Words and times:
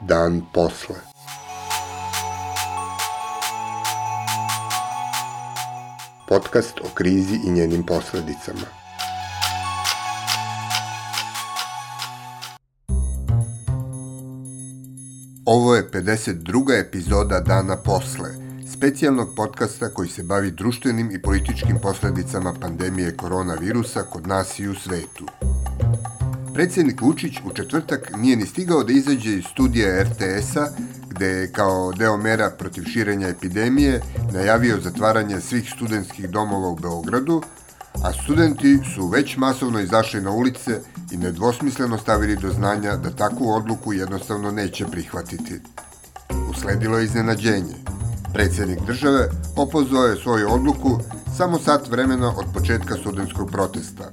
Dan 0.00 0.42
posle. 0.52 0.94
Podcast 6.28 6.80
o 6.80 6.88
krizi 6.94 7.40
i 7.46 7.50
njenim 7.50 7.86
posledicama. 7.86 8.66
Ovo 15.44 15.74
je 15.74 15.90
52. 15.90 16.80
epizoda 16.80 17.40
Dana 17.40 17.76
posle, 17.76 18.43
specijalnog 18.84 19.28
podcasta 19.36 19.88
koji 19.88 20.08
se 20.08 20.22
bavi 20.22 20.50
društvenim 20.50 21.10
i 21.10 21.22
političkim 21.22 21.78
posledicama 21.82 22.54
pandemije 22.60 23.16
koronavirusa 23.16 24.02
kod 24.02 24.26
nas 24.26 24.58
i 24.58 24.68
u 24.68 24.74
svetu. 24.74 25.26
Predsednik 26.54 27.00
Vučić 27.00 27.32
u 27.44 27.54
četvrtak 27.54 28.10
nije 28.16 28.36
ni 28.36 28.46
stigao 28.46 28.84
da 28.84 28.92
izađe 28.92 29.34
iz 29.34 29.44
studija 29.52 30.02
RTS-a, 30.02 30.68
gde 31.08 31.26
je 31.26 31.52
kao 31.52 31.92
deo 31.92 32.16
mera 32.16 32.50
protiv 32.58 32.84
širenja 32.84 33.28
epidemije 33.28 34.00
najavio 34.32 34.80
zatvaranje 34.80 35.40
svih 35.40 35.70
studentskih 35.76 36.30
domova 36.30 36.68
u 36.68 36.76
Beogradu, 36.76 37.42
a 38.02 38.12
studenti 38.12 38.78
su 38.94 39.06
već 39.06 39.36
masovno 39.36 39.80
izašli 39.80 40.20
na 40.20 40.30
ulice 40.30 40.80
i 41.10 41.16
nedvosmisleno 41.16 41.98
stavili 41.98 42.36
do 42.36 42.52
znanja 42.52 42.96
da 42.96 43.10
takvu 43.10 43.50
odluku 43.50 43.92
jednostavno 43.92 44.50
neće 44.50 44.86
prihvatiti. 44.86 45.60
Usledilo 46.50 46.98
je 46.98 47.04
iznenađenje. 47.04 48.03
Predsednik 48.34 48.80
države 48.86 49.28
opozvao 49.56 50.04
je 50.04 50.16
svoju 50.16 50.48
odluku 50.52 50.98
samo 51.36 51.58
sat 51.58 51.88
vremena 51.90 52.28
od 52.28 52.44
početka 52.54 52.94
studentskog 52.94 53.50
protesta. 53.50 54.04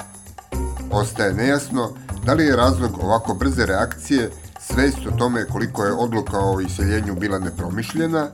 Ostaje 0.91 1.33
nejasno 1.33 1.89
da 2.25 2.33
li 2.33 2.45
je 2.45 2.55
razlog 2.55 2.91
ovako 3.03 3.33
brze 3.33 3.65
reakcije 3.65 4.29
svest 4.59 4.97
o 5.07 5.17
tome 5.17 5.45
koliko 5.45 5.83
je 5.83 5.93
odluka 5.93 6.39
o 6.39 6.61
iseljenju 6.61 7.15
bila 7.15 7.39
nepromišljena 7.39 8.27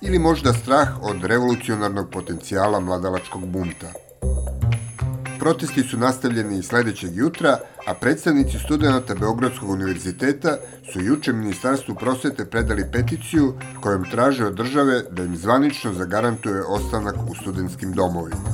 ili 0.00 0.18
možda 0.18 0.52
strah 0.52 0.88
od 1.02 1.24
revolucionarnog 1.24 2.10
potencijala 2.10 2.80
mladalačkog 2.80 3.46
bunta. 3.46 3.86
Protesti 5.38 5.82
su 5.82 5.98
nastavljeni 5.98 6.58
i 6.58 6.62
sledećeg 6.62 7.16
jutra, 7.16 7.58
a 7.86 7.94
predstavnici 7.94 8.58
studenta 8.58 9.14
Beogradskog 9.14 9.70
univerziteta 9.70 10.56
su 10.92 11.00
juče 11.00 11.32
Ministarstvu 11.32 11.94
prosvete 11.94 12.44
predali 12.44 12.84
peticiju 12.92 13.54
kojom 13.80 14.04
traže 14.10 14.46
od 14.46 14.54
države 14.54 15.02
da 15.10 15.22
im 15.24 15.36
zvanično 15.36 15.92
zagarantuje 15.92 16.64
ostanak 16.64 17.16
u 17.30 17.34
studentskim 17.34 17.92
domovima. 17.92 18.50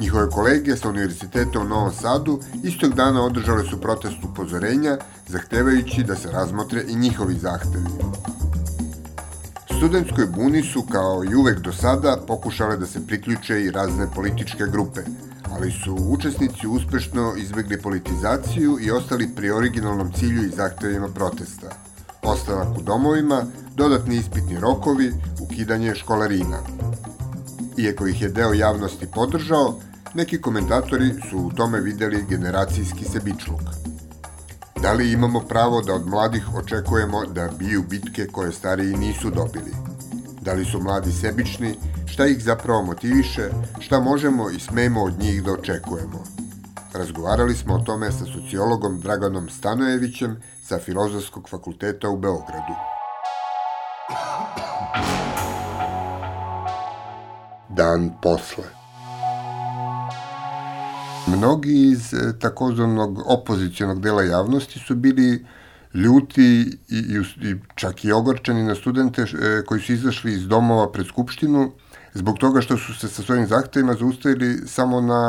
Njihove 0.00 0.30
kolege 0.30 0.76
sa 0.76 0.88
Univerziteta 0.88 1.60
u 1.60 1.64
Novom 1.64 1.92
Sadu 1.92 2.40
istog 2.64 2.94
dana 2.94 3.24
održale 3.24 3.64
su 3.64 3.80
protest 3.80 4.24
upozorenja, 4.24 4.98
zahtevajući 5.28 6.02
da 6.02 6.16
se 6.16 6.32
razmotre 6.32 6.84
i 6.88 6.96
njihovi 6.96 7.34
zahtevi. 7.34 7.90
Studentskoj 9.76 10.26
buni 10.26 10.62
su, 10.62 10.82
kao 10.82 11.24
i 11.24 11.34
uvek 11.34 11.58
do 11.58 11.72
sada, 11.72 12.16
pokušale 12.26 12.76
da 12.76 12.86
se 12.86 13.06
priključe 13.06 13.60
i 13.60 13.70
razne 13.70 14.06
političke 14.14 14.64
grupe, 14.72 15.00
ali 15.60 15.70
su 15.70 15.96
učesnici 16.08 16.66
uspešno 16.66 17.34
izbegli 17.36 17.82
politizaciju 17.82 18.78
i 18.80 18.90
ostali 18.90 19.28
pri 19.36 19.50
originalnom 19.50 20.12
cilju 20.12 20.42
i 20.42 20.56
zahtevima 20.56 21.08
protesta. 21.08 21.68
Ostanak 22.22 22.78
u 22.78 22.82
domovima, 22.82 23.44
dodatni 23.76 24.16
ispitni 24.16 24.60
rokovi, 24.60 25.12
ukidanje 25.40 25.94
školarina. 25.94 26.58
Iako 27.78 28.06
ih 28.06 28.22
je 28.22 28.28
deo 28.28 28.52
javnosti 28.52 29.06
podržao, 29.06 29.80
Neki 30.14 30.40
komentatori 30.40 31.14
su 31.30 31.38
u 31.38 31.50
tome 31.50 31.80
videli 31.80 32.24
generacijski 32.28 33.04
sebičluk. 33.04 33.60
Da 34.82 34.92
li 34.92 35.12
imamo 35.12 35.40
pravo 35.40 35.82
da 35.82 35.94
od 35.94 36.06
mladih 36.06 36.54
očekujemo 36.54 37.26
da 37.26 37.50
biju 37.58 37.82
bitke 37.82 38.26
koje 38.26 38.52
stariji 38.52 38.96
nisu 38.96 39.30
dobili? 39.30 39.70
Da 40.40 40.52
li 40.52 40.64
su 40.64 40.80
mladi 40.80 41.12
sebični? 41.12 41.74
Šta 42.12 42.26
ih 42.26 42.42
zapravo 42.44 42.82
motiviše? 42.82 43.42
Šta 43.80 44.00
možemo 44.00 44.50
i 44.50 44.60
smemo 44.60 45.02
od 45.02 45.18
njih 45.18 45.44
da 45.44 45.52
očekujemo? 45.52 46.24
Razgovarali 46.94 47.54
smo 47.54 47.74
o 47.74 47.78
tome 47.78 48.12
sa 48.12 48.24
sociologom 48.24 49.00
Draganom 49.00 49.48
Stanojevićem 49.48 50.36
sa 50.62 50.78
Filozofskog 50.78 51.48
fakulteta 51.48 52.08
u 52.08 52.16
Beogradu. 52.16 52.74
Dan 57.68 58.10
posle. 58.22 58.64
Mnogi 61.26 61.90
iz 61.90 62.14
e, 62.14 62.38
takozvanog 62.38 63.22
opozicionog 63.26 64.00
dela 64.00 64.22
javnosti 64.22 64.78
su 64.78 64.94
bili 64.94 65.46
ljuti 65.94 66.78
i, 66.88 66.96
i, 66.96 67.48
i 67.48 67.56
čak 67.74 68.04
i 68.04 68.12
ogorčeni 68.12 68.62
na 68.62 68.74
studente 68.74 69.22
e, 69.22 69.26
koji 69.66 69.80
su 69.80 69.92
izašli 69.92 70.32
iz 70.32 70.46
domova 70.46 70.92
pred 70.92 71.06
Skupštinu 71.06 71.72
zbog 72.12 72.34
toga 72.38 72.60
što 72.60 72.76
su 72.76 72.92
se 73.00 73.08
sa 73.08 73.22
svojim 73.22 73.46
zahtevima 73.46 73.92
zaustavili 73.92 74.50
samo 74.76 75.00
na 75.00 75.22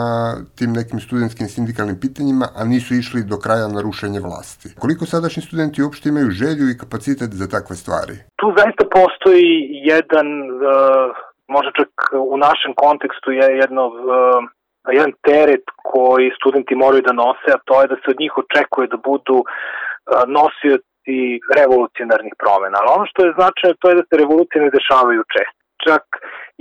tim 0.58 0.72
nekim 0.80 1.00
studentskim 1.00 1.48
sindikalnim 1.48 1.98
pitanjima, 2.04 2.46
a 2.60 2.62
nisu 2.66 2.94
išli 2.94 3.30
do 3.32 3.38
kraja 3.38 3.68
na 3.68 3.82
rušenje 3.82 4.20
vlasti. 4.20 4.68
Koliko 4.84 5.06
sadašnji 5.06 5.42
studenti 5.44 5.82
uopšte 5.84 6.10
imaju 6.10 6.38
želju 6.42 6.66
i 6.70 6.80
kapacitet 6.82 7.30
za 7.42 7.48
takve 7.56 7.76
stvari? 7.82 8.16
Tu 8.42 8.48
zaista 8.60 8.84
postoji 8.98 9.50
jedan, 9.94 10.28
uh, 10.42 11.10
možda 11.56 11.72
čak 11.80 11.92
u 12.34 12.38
našem 12.48 12.72
kontekstu 12.84 13.30
je 13.40 13.48
jedno 13.64 13.84
uh, 13.88 13.96
jedan 14.98 15.12
teret 15.28 15.66
koji 15.92 16.36
studenti 16.40 16.76
moraju 16.84 17.02
da 17.10 17.14
nose, 17.24 17.50
a 17.56 17.64
to 17.68 17.82
je 17.82 17.88
da 17.92 17.96
se 17.96 18.08
od 18.14 18.20
njih 18.24 18.34
očekuje 18.44 18.88
da 18.94 18.98
budu 19.10 19.38
nosioci 20.38 21.20
revolucionarnih 21.58 22.34
promena. 22.42 22.76
Ali 22.80 22.94
ono 22.98 23.06
što 23.12 23.20
je 23.26 23.38
značajno 23.38 23.76
to 23.80 23.90
je 23.90 24.00
da 24.00 24.04
se 24.08 24.22
revolucije 24.22 24.58
ne 24.62 24.72
dešavaju 24.78 25.24
čest. 25.36 25.61
Čak 25.86 26.04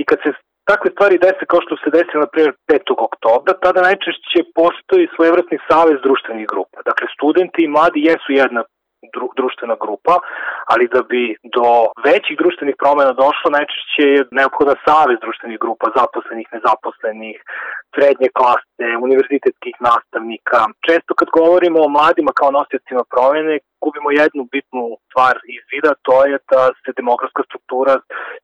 i 0.00 0.02
kad 0.08 0.18
se 0.24 0.30
takve 0.70 0.88
stvari 0.94 1.16
dese 1.24 1.44
kao 1.50 1.60
što 1.66 1.74
se 1.82 1.94
desilo, 1.96 2.20
na 2.24 2.30
primjer, 2.32 2.52
5. 2.72 3.08
oktobra, 3.08 3.52
tada 3.64 3.80
najčešće 3.88 4.40
postoji 4.60 5.12
svojevrsni 5.14 5.58
savez 5.70 5.96
društvenih 6.06 6.46
grupa. 6.52 6.78
Dakle, 6.90 7.06
studenti 7.16 7.60
i 7.62 7.72
mladi 7.74 8.00
jesu 8.10 8.28
jedna 8.42 8.62
dru, 9.14 9.26
društvena 9.40 9.76
grupa, 9.84 10.14
ali 10.72 10.84
da 10.94 11.00
bi 11.10 11.22
do 11.56 11.66
većih 12.08 12.34
društvenih 12.42 12.74
promena 12.82 13.12
došlo, 13.24 13.46
najčešće 13.58 14.04
je 14.14 14.26
neophodan 14.38 14.78
savez 14.88 15.18
društvenih 15.24 15.58
grupa, 15.64 15.86
zaposlenih, 15.98 16.46
nezaposlenih, 16.54 17.36
srednje 17.92 18.28
klase, 18.38 18.86
univerzitetskih 19.06 19.74
nastavnika. 19.88 20.60
Često 20.86 21.10
kad 21.18 21.28
govorimo 21.38 21.78
o 21.82 21.92
mladima 21.96 22.32
kao 22.38 22.50
nosiocima 22.58 23.02
promene, 23.12 23.54
gubimo 23.82 24.08
jednu 24.22 24.42
bitnu 24.54 24.84
stvar 25.06 25.34
iz 25.56 25.62
vida, 25.72 25.90
to 26.06 26.14
je 26.28 26.36
da 26.52 26.62
se 26.82 26.90
demografska 27.00 27.42
struktura 27.48 27.92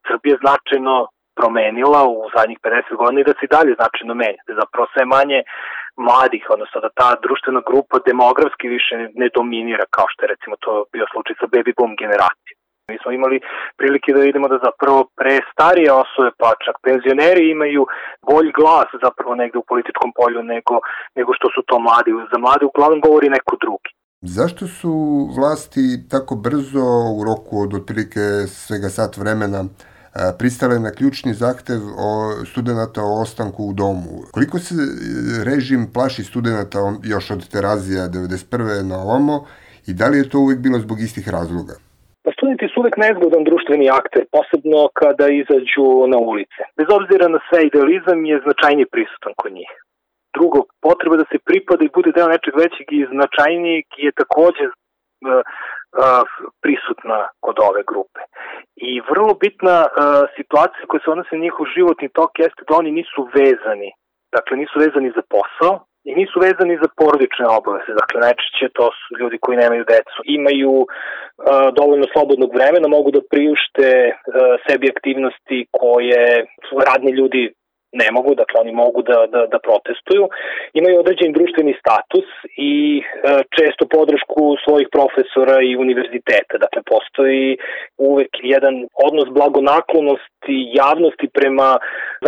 Srbije 0.08 0.34
značajno 0.42 0.94
promenila 1.40 2.00
u 2.14 2.16
zadnjih 2.36 2.58
50 2.64 3.00
godina 3.00 3.20
i 3.20 3.28
da 3.28 3.34
se 3.36 3.42
i 3.44 3.54
dalje 3.56 3.72
značajno 3.80 4.14
menja. 4.22 4.40
Da 4.48 4.52
zapravo 4.62 4.86
sve 4.94 5.04
manje 5.16 5.38
mladih, 6.06 6.44
odnosno 6.54 6.78
da 6.84 6.96
ta 7.00 7.08
društvena 7.24 7.60
grupa 7.70 7.96
demografski 8.10 8.66
više 8.76 8.94
ne 9.22 9.28
dominira 9.38 9.84
kao 9.96 10.06
što 10.12 10.20
je 10.22 10.32
recimo 10.34 10.54
to 10.64 10.72
bio 10.94 11.06
slučaj 11.12 11.34
sa 11.40 11.46
baby 11.54 11.72
boom 11.78 11.92
generacijom. 12.02 12.45
Mi 12.92 12.98
smo 13.02 13.12
imali 13.12 13.38
prilike 13.78 14.12
da 14.12 14.20
vidimo 14.28 14.48
da 14.48 14.58
zapravo 14.68 15.00
pre 15.20 15.34
starije 15.52 15.90
osobe, 16.04 16.30
pa 16.40 16.48
čak 16.64 16.76
penzioneri 16.86 17.44
imaju 17.50 17.82
bolji 18.30 18.52
glas 18.58 18.88
zapravo 19.06 19.32
negde 19.34 19.58
u 19.58 19.68
političkom 19.70 20.10
polju 20.18 20.40
nego, 20.54 20.74
nego 21.18 21.30
što 21.38 21.46
su 21.54 21.60
to 21.68 21.76
mladi. 21.86 22.10
Za 22.32 22.38
mlade 22.44 22.64
uglavnom 22.66 23.00
govori 23.06 23.28
neko 23.36 23.54
drugi. 23.64 23.90
Zašto 24.36 24.64
su 24.78 24.92
vlasti 25.38 25.84
tako 26.12 26.34
brzo 26.46 26.86
u 27.18 27.20
roku 27.28 27.54
od 27.64 27.70
otprilike 27.78 28.24
svega 28.60 28.88
sat 28.88 29.16
vremena 29.16 29.60
pristale 30.38 30.78
na 30.78 30.90
ključni 30.90 31.32
zahtev 31.34 31.80
o 32.08 32.10
studenta 32.50 33.00
o 33.02 33.20
ostanku 33.22 33.64
u 33.64 33.72
domu. 33.72 34.10
Koliko 34.32 34.58
se 34.58 34.74
e, 34.74 34.88
režim 35.44 35.82
plaši 35.94 36.24
studenta 36.24 36.78
još 37.02 37.30
od 37.30 37.48
Terazija 37.48 38.02
91. 38.08 38.82
na 38.82 38.96
ovamo 38.96 39.44
i 39.86 39.94
da 39.94 40.08
li 40.08 40.18
je 40.18 40.28
to 40.28 40.38
uvek 40.38 40.58
bilo 40.58 40.78
zbog 40.78 41.00
istih 41.00 41.28
razloga? 41.28 41.85
Studenti 42.46 42.72
su 42.74 42.80
uvek 42.80 42.96
nezgodan 43.06 43.44
društveni 43.44 43.86
akter, 44.00 44.22
posebno 44.36 44.80
kada 45.00 45.26
izađu 45.42 45.86
na 46.12 46.18
ulice. 46.30 46.60
Bez 46.78 46.88
obzira 46.98 47.26
na 47.28 47.40
sve, 47.46 47.58
idealizam 47.62 48.18
je 48.30 48.42
značajnije 48.44 48.86
prisutan 48.94 49.32
kod 49.40 49.52
njih. 49.58 49.72
Drugo, 50.36 50.58
potreba 50.86 51.16
da 51.20 51.26
se 51.30 51.46
pripada 51.48 51.82
i 51.84 51.94
bude 51.96 52.10
deo 52.16 52.28
nečeg 52.34 52.54
većeg 52.64 52.86
i 52.98 53.08
značajnijeg 53.14 53.84
je 54.04 54.10
takođe 54.20 54.64
e, 54.66 54.72
prisutna 56.62 57.18
kod 57.44 57.56
ove 57.68 57.82
grupe. 57.90 58.20
I 58.88 58.90
vrlo 59.10 59.32
bitna 59.44 59.78
situacija 60.36 60.84
koja 60.88 61.00
se 61.00 61.10
odnose 61.10 61.32
na 61.36 61.44
njihov 61.46 61.64
životni 61.76 62.08
tok 62.18 62.32
jeste 62.44 62.62
da 62.68 62.72
oni 62.80 62.90
nisu 62.98 63.20
vezani. 63.38 63.90
Dakle, 64.36 64.52
nisu 64.62 64.76
vezani 64.84 65.10
za 65.16 65.22
posao, 65.34 65.74
i 66.08 66.12
nisu 66.20 66.36
vezani 66.46 66.74
za 66.82 66.88
porodične 67.00 67.46
obaveze. 67.58 67.92
Dakle, 68.02 68.16
najčešće 68.26 68.66
to 68.78 68.86
su 69.00 69.08
ljudi 69.20 69.36
koji 69.44 69.56
nemaju 69.64 69.84
decu. 69.94 70.18
Imaju 70.38 70.74
uh, 70.80 70.86
dovoljno 71.78 72.06
slobodnog 72.12 72.50
vremena, 72.56 72.88
mogu 72.96 73.10
da 73.16 73.28
priušte 73.32 73.88
uh, 74.10 74.14
sebi 74.66 74.92
aktivnosti 74.94 75.58
koje 75.80 76.24
radni 76.90 77.10
ljudi 77.20 77.42
ne 78.02 78.08
mogu, 78.16 78.30
dakle 78.42 78.56
oni 78.64 78.72
mogu 78.82 79.00
da, 79.10 79.18
da, 79.34 79.40
da 79.52 79.58
protestuju, 79.68 80.24
imaju 80.80 81.00
određen 81.02 81.30
društveni 81.38 81.74
status 81.82 82.28
i 82.70 82.74
e, 83.00 83.02
često 83.56 83.84
podršku 83.96 84.42
svojih 84.64 84.88
profesora 84.96 85.56
i 85.68 85.76
univerziteta. 85.84 86.54
Dakle, 86.64 86.80
postoji 86.94 87.46
uvek 88.10 88.32
jedan 88.54 88.74
odnos 89.06 89.28
blagonaklonosti 89.38 90.56
javnosti 90.80 91.26
prema 91.38 91.70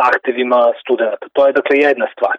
zahtevima 0.01 0.61
studenta. 0.83 1.27
To 1.35 1.41
je 1.47 1.53
dakle 1.59 1.75
jedna 1.87 2.07
stvar. 2.15 2.37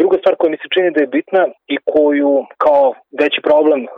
Druga 0.00 0.16
stvar 0.20 0.34
koja 0.38 0.50
mi 0.50 0.58
se 0.62 0.68
čini 0.74 0.88
da 0.94 1.00
je 1.00 1.14
bitna 1.18 1.42
i 1.74 1.76
koju 1.92 2.32
kao 2.64 2.86
veći 3.20 3.40
problem 3.48 3.80
uh, 3.84 3.90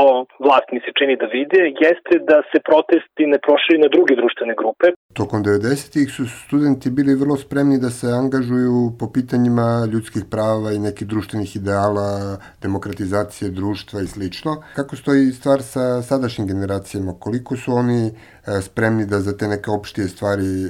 ova 0.00 0.16
vlast 0.44 0.68
mi 0.74 0.80
se 0.84 0.90
čini 0.98 1.14
da 1.22 1.26
vide, 1.36 1.60
jeste 1.84 2.14
da 2.30 2.38
se 2.50 2.58
protesti 2.68 3.22
ne 3.32 3.38
proširi 3.46 3.78
na 3.84 3.88
druge 3.94 4.12
društvene 4.20 4.54
grupe. 4.60 4.86
Tokom 5.20 5.40
90-ih 5.50 6.08
su 6.16 6.24
studenti 6.44 6.88
bili 6.98 7.20
vrlo 7.22 7.36
spremni 7.44 7.76
da 7.84 7.90
se 7.98 8.06
angažuju 8.18 8.92
po 8.98 9.10
pitanjima 9.12 9.88
ljudskih 9.92 10.24
prava 10.30 10.72
i 10.72 10.78
nekih 10.78 11.08
društvenih 11.08 11.56
ideala, 11.56 12.38
demokratizacije 12.62 13.50
društva 13.50 14.00
i 14.00 14.06
slično. 14.06 14.62
Kako 14.76 14.96
stoji 14.96 15.32
stvar 15.32 15.62
sa 15.62 16.02
sadašnjim 16.02 16.46
generacijama? 16.46 17.12
Koliko 17.20 17.56
su 17.56 17.72
oni 17.72 18.06
e, 18.06 18.12
spremni 18.60 19.06
da 19.06 19.20
za 19.20 19.36
te 19.36 19.48
neke 19.48 19.70
opštije 19.70 20.08
stvari 20.08 20.64
e, 20.64 20.68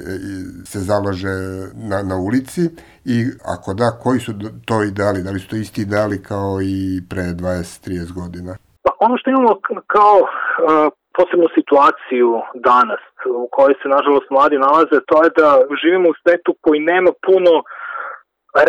se 0.65 0.79
zalaže 0.79 1.35
na, 1.73 2.03
na 2.03 2.15
ulici 2.15 2.69
i 3.05 3.25
ako 3.45 3.73
da, 3.73 3.91
koji 4.03 4.19
su 4.19 4.33
to 4.65 4.83
ideali? 4.83 5.23
Da 5.23 5.31
li 5.31 5.39
su 5.39 5.49
to 5.49 5.55
isti 5.55 5.81
ideali 5.81 6.23
kao 6.23 6.61
i 6.61 7.01
pre 7.09 7.23
20-30 7.23 8.13
godina? 8.13 8.55
Pa 8.83 8.91
ono 8.99 9.17
što 9.17 9.29
imamo 9.29 9.59
kao 9.87 10.17
uh, 10.19 10.93
posebnu 11.17 11.47
situaciju 11.57 12.29
danas 12.69 13.03
u 13.43 13.47
kojoj 13.55 13.75
se 13.81 13.87
nažalost 13.95 14.27
mladi 14.35 14.57
nalaze, 14.65 14.97
to 15.09 15.17
je 15.23 15.29
da 15.39 15.49
živimo 15.81 16.07
u 16.09 16.19
svetu 16.21 16.51
koji 16.63 16.79
nema 16.91 17.11
puno 17.27 17.53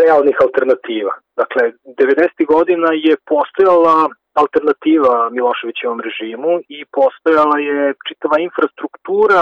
realnih 0.02 0.36
alternativa. 0.46 1.12
Dakle, 1.40 1.62
90. 1.84 2.46
godina 2.54 2.88
je 3.06 3.14
postojala 3.32 3.96
alternativa 4.42 5.14
Miloševićevom 5.36 6.00
režimu 6.06 6.52
i 6.76 6.78
postojala 6.98 7.56
je 7.68 7.94
čitava 8.08 8.36
infrastruktura 8.48 9.40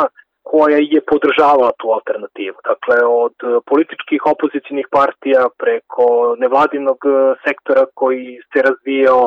koja 0.51 0.79
je 0.95 1.01
podržavala 1.11 1.71
tu 1.81 1.87
alternativu. 1.97 2.59
Dakle, 2.71 2.97
od 3.25 3.37
političkih 3.71 4.21
opozicijnih 4.33 4.87
partija 4.99 5.43
preko 5.63 6.07
nevladinog 6.43 6.99
sektora 7.45 7.85
koji 8.01 8.27
se 8.51 8.59
razvijao, 8.69 9.25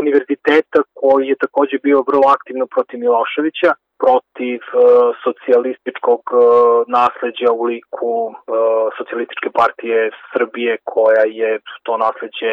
univerziteta 0.00 0.80
koji 1.00 1.24
je 1.28 1.42
takođe 1.44 1.76
bio 1.86 2.04
vrlo 2.08 2.26
aktivno 2.36 2.66
protiv 2.74 2.96
Miloševića, 3.00 3.70
protiv 4.04 4.60
uh, 4.68 4.80
socijalističkog 5.24 6.22
uh, 6.32 6.40
nasleđa 6.98 7.48
u 7.52 7.62
liku 7.72 8.14
uh, 8.26 8.34
socijalističke 8.96 9.48
partije 9.60 9.98
Srbije 10.32 10.72
koja 10.92 11.24
je 11.40 11.50
to 11.84 11.92
nasleđe 12.04 12.50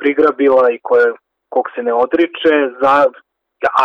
prigrabila 0.00 0.64
i 0.70 0.82
koje 0.88 1.06
kog 1.54 1.64
se 1.74 1.80
ne 1.88 1.94
odriče 2.04 2.54
za 2.82 2.94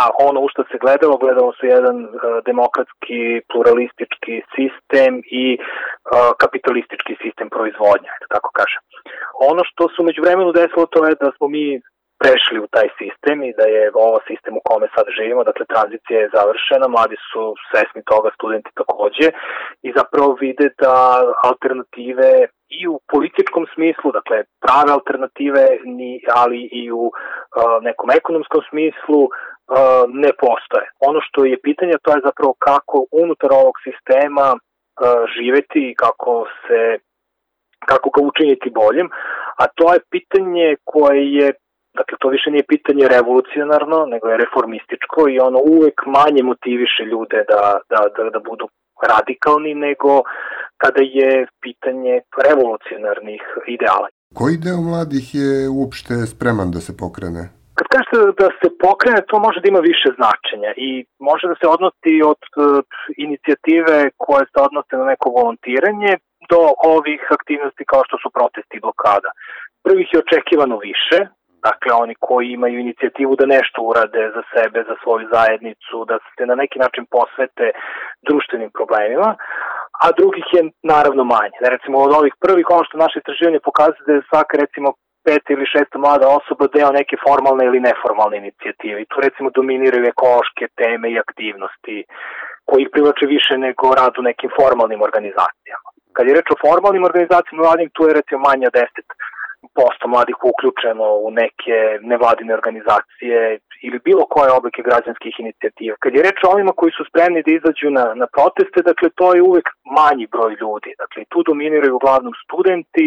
a 0.00 0.02
ono 0.28 0.40
u 0.40 0.48
što 0.48 0.62
se 0.70 0.76
gledalo, 0.84 1.16
gledalo 1.16 1.52
se 1.60 1.66
jedan 1.66 1.96
uh, 2.04 2.10
demokratski, 2.50 3.20
pluralistički 3.50 4.34
sistem 4.56 5.12
i 5.42 5.44
uh, 5.58 5.62
kapitalistički 6.42 7.14
sistem 7.22 7.48
proizvodnja, 7.56 8.12
da 8.20 8.26
tako 8.34 8.50
kažem. 8.58 8.82
Ono 9.50 9.62
što 9.70 9.82
su 9.88 10.00
među 10.08 10.20
vremenu 10.22 10.52
desilo 10.52 10.86
to 10.86 10.98
je 11.06 11.14
da 11.22 11.30
smo 11.36 11.46
mi 11.48 11.80
prešli 12.22 12.58
u 12.64 12.70
taj 12.74 12.88
sistem 13.00 13.36
i 13.42 13.54
da 13.58 13.66
je 13.76 13.82
ovo 14.06 14.18
sistem 14.28 14.54
u 14.56 14.62
kome 14.68 14.86
sad 14.94 15.04
živimo, 15.18 15.42
dakle 15.50 15.64
tranzicija 15.74 16.16
je 16.20 16.34
završena, 16.36 16.86
mladi 16.88 17.18
su 17.30 17.42
svesni 17.68 18.02
toga, 18.10 18.28
studenti 18.36 18.70
takođe 18.80 19.28
i 19.86 19.88
zapravo 19.98 20.28
vide 20.44 20.66
da 20.82 20.94
alternative 21.50 22.32
i 22.80 22.80
u 22.92 22.96
političkom 23.12 23.64
smislu, 23.74 24.08
dakle 24.18 24.36
prave 24.64 24.90
alternative, 24.98 25.64
ni, 25.98 26.12
ali 26.42 26.60
i 26.80 26.84
u 26.92 27.04
uh, 27.06 27.12
nekom 27.88 28.08
ekonomskom 28.18 28.62
smislu 28.70 29.20
ne 30.22 30.30
postoje. 30.44 30.86
Ono 31.08 31.20
što 31.26 31.44
je 31.44 31.62
pitanje 31.62 31.92
to 32.02 32.10
je 32.10 32.26
zapravo 32.28 32.54
kako 32.58 33.06
unutar 33.22 33.50
ovog 33.52 33.74
sistema 33.86 34.46
živeti 35.36 35.80
i 35.90 35.94
kako 35.94 36.46
se 36.66 36.98
kako 37.90 38.10
ga 38.10 38.20
učiniti 38.30 38.76
boljim, 38.80 39.08
a 39.62 39.64
to 39.76 39.92
je 39.94 40.00
pitanje 40.10 40.76
koje 40.84 41.32
je 41.38 41.52
Dakle, 41.98 42.16
to 42.20 42.28
više 42.28 42.50
nije 42.50 42.72
pitanje 42.74 43.04
revolucionarno, 43.16 43.98
nego 44.12 44.26
je 44.28 44.40
reformističko 44.44 45.20
i 45.28 45.38
ono 45.48 45.58
uvek 45.74 45.98
manje 46.06 46.42
motiviše 46.42 47.02
ljude 47.12 47.38
da, 47.50 47.62
da, 47.90 48.00
da, 48.16 48.22
da 48.34 48.40
budu 48.48 48.66
radikalni 49.12 49.74
nego 49.74 50.22
kada 50.82 51.02
je 51.18 51.46
pitanje 51.64 52.14
revolucionarnih 52.48 53.42
ideala. 53.76 54.08
Koji 54.34 54.56
deo 54.56 54.80
mladih 54.90 55.26
je 55.34 55.68
uopšte 55.78 56.14
spreman 56.32 56.70
da 56.70 56.80
se 56.86 56.92
pokrene? 56.96 57.42
Kad 57.76 57.86
kažete 57.94 58.16
da 58.42 58.48
se 58.60 58.68
pokrene, 58.84 59.20
to 59.30 59.36
može 59.46 59.58
da 59.60 59.68
ima 59.68 59.82
više 59.92 60.08
značenja 60.18 60.70
i 60.88 60.90
može 61.28 61.44
da 61.50 61.56
se 61.60 61.66
odnosi 61.76 62.14
od 62.32 62.42
uh, 62.48 62.58
inicijative 63.26 63.98
koje 64.24 64.44
se 64.52 64.58
odnose 64.66 64.92
na 64.96 65.06
neko 65.12 65.28
volontiranje 65.38 66.12
do 66.52 66.60
ovih 66.96 67.20
aktivnosti 67.36 67.84
kao 67.90 68.02
što 68.06 68.16
su 68.22 68.28
protesti 68.36 68.76
i 68.76 68.84
blokada. 68.84 69.30
Prvih 69.86 70.08
je 70.12 70.22
očekivano 70.24 70.76
više, 70.90 71.18
Dakle, 71.68 71.90
oni 72.02 72.14
koji 72.26 72.46
imaju 72.48 72.78
inicijativu 72.78 73.32
da 73.40 73.46
nešto 73.56 73.78
urade 73.90 74.22
za 74.36 74.42
sebe, 74.54 74.78
za 74.88 74.94
svoju 75.02 75.24
zajednicu, 75.34 75.96
da 76.10 76.16
se 76.34 76.46
na 76.46 76.56
neki 76.62 76.78
način 76.84 77.04
posvete 77.16 77.66
društvenim 78.28 78.70
problemima, 78.78 79.30
a 80.04 80.06
drugih 80.18 80.46
je 80.56 80.62
naravno 80.92 81.22
manje. 81.36 81.56
Da 81.62 81.68
recimo 81.74 81.96
od 82.06 82.12
ovih 82.20 82.34
prvih, 82.44 82.66
ono 82.70 82.84
što 82.84 83.02
naše 83.04 83.16
istraživanje 83.18 83.66
pokazuje 83.68 84.04
da 84.06 84.12
je 84.14 84.28
svaka 84.30 84.54
recimo 84.64 84.88
peta 85.26 85.48
ili 85.52 85.72
šesta 85.74 85.96
mlada 86.04 86.26
osoba 86.38 86.64
deo 86.76 86.90
neke 87.00 87.16
formalne 87.26 87.64
ili 87.68 87.86
neformalne 87.88 88.36
inicijative. 88.42 88.98
I 89.00 89.08
tu 89.10 89.16
recimo 89.26 89.48
dominiraju 89.58 90.04
ekološke 90.12 90.64
teme 90.80 91.06
i 91.10 91.20
aktivnosti 91.24 91.96
koji 92.68 92.92
privlače 92.92 93.26
više 93.36 93.54
nego 93.66 93.94
rad 94.00 94.14
u 94.18 94.26
nekim 94.30 94.50
formalnim 94.58 95.00
organizacijama. 95.08 95.88
Kad 96.16 96.24
je 96.26 96.34
reč 96.38 96.48
o 96.50 96.60
formalnim 96.66 97.04
organizacijama 97.10 97.62
mladim, 97.62 97.88
tu 97.94 98.02
je 98.06 98.16
recimo 98.18 98.40
manja 98.48 98.68
10 98.70 98.88
posto 99.78 100.08
mladih 100.08 100.36
uključeno 100.50 101.06
u 101.26 101.30
neke 101.30 101.76
nevladine 102.10 102.54
organizacije 102.54 103.58
ili 103.86 103.98
bilo 104.08 104.24
koje 104.34 104.56
oblike 104.58 104.82
građanskih 104.88 105.34
inicijativa. 105.38 105.96
Kad 106.02 106.14
je 106.14 106.22
reč 106.22 106.38
o 106.44 106.52
ovima 106.54 106.72
koji 106.80 106.92
su 106.96 107.02
spremni 107.10 107.42
da 107.46 107.50
izađu 107.52 107.88
na, 107.98 108.04
na 108.20 108.26
proteste, 108.34 108.78
dakle 108.90 109.08
to 109.18 109.26
je 109.34 109.42
uvek 109.50 109.66
manji 109.98 110.26
broj 110.34 110.52
ljudi. 110.62 110.90
Dakle 111.02 111.20
tu 111.32 111.38
dominiraju 111.50 111.96
uglavnom 111.96 112.34
studenti, 112.44 113.06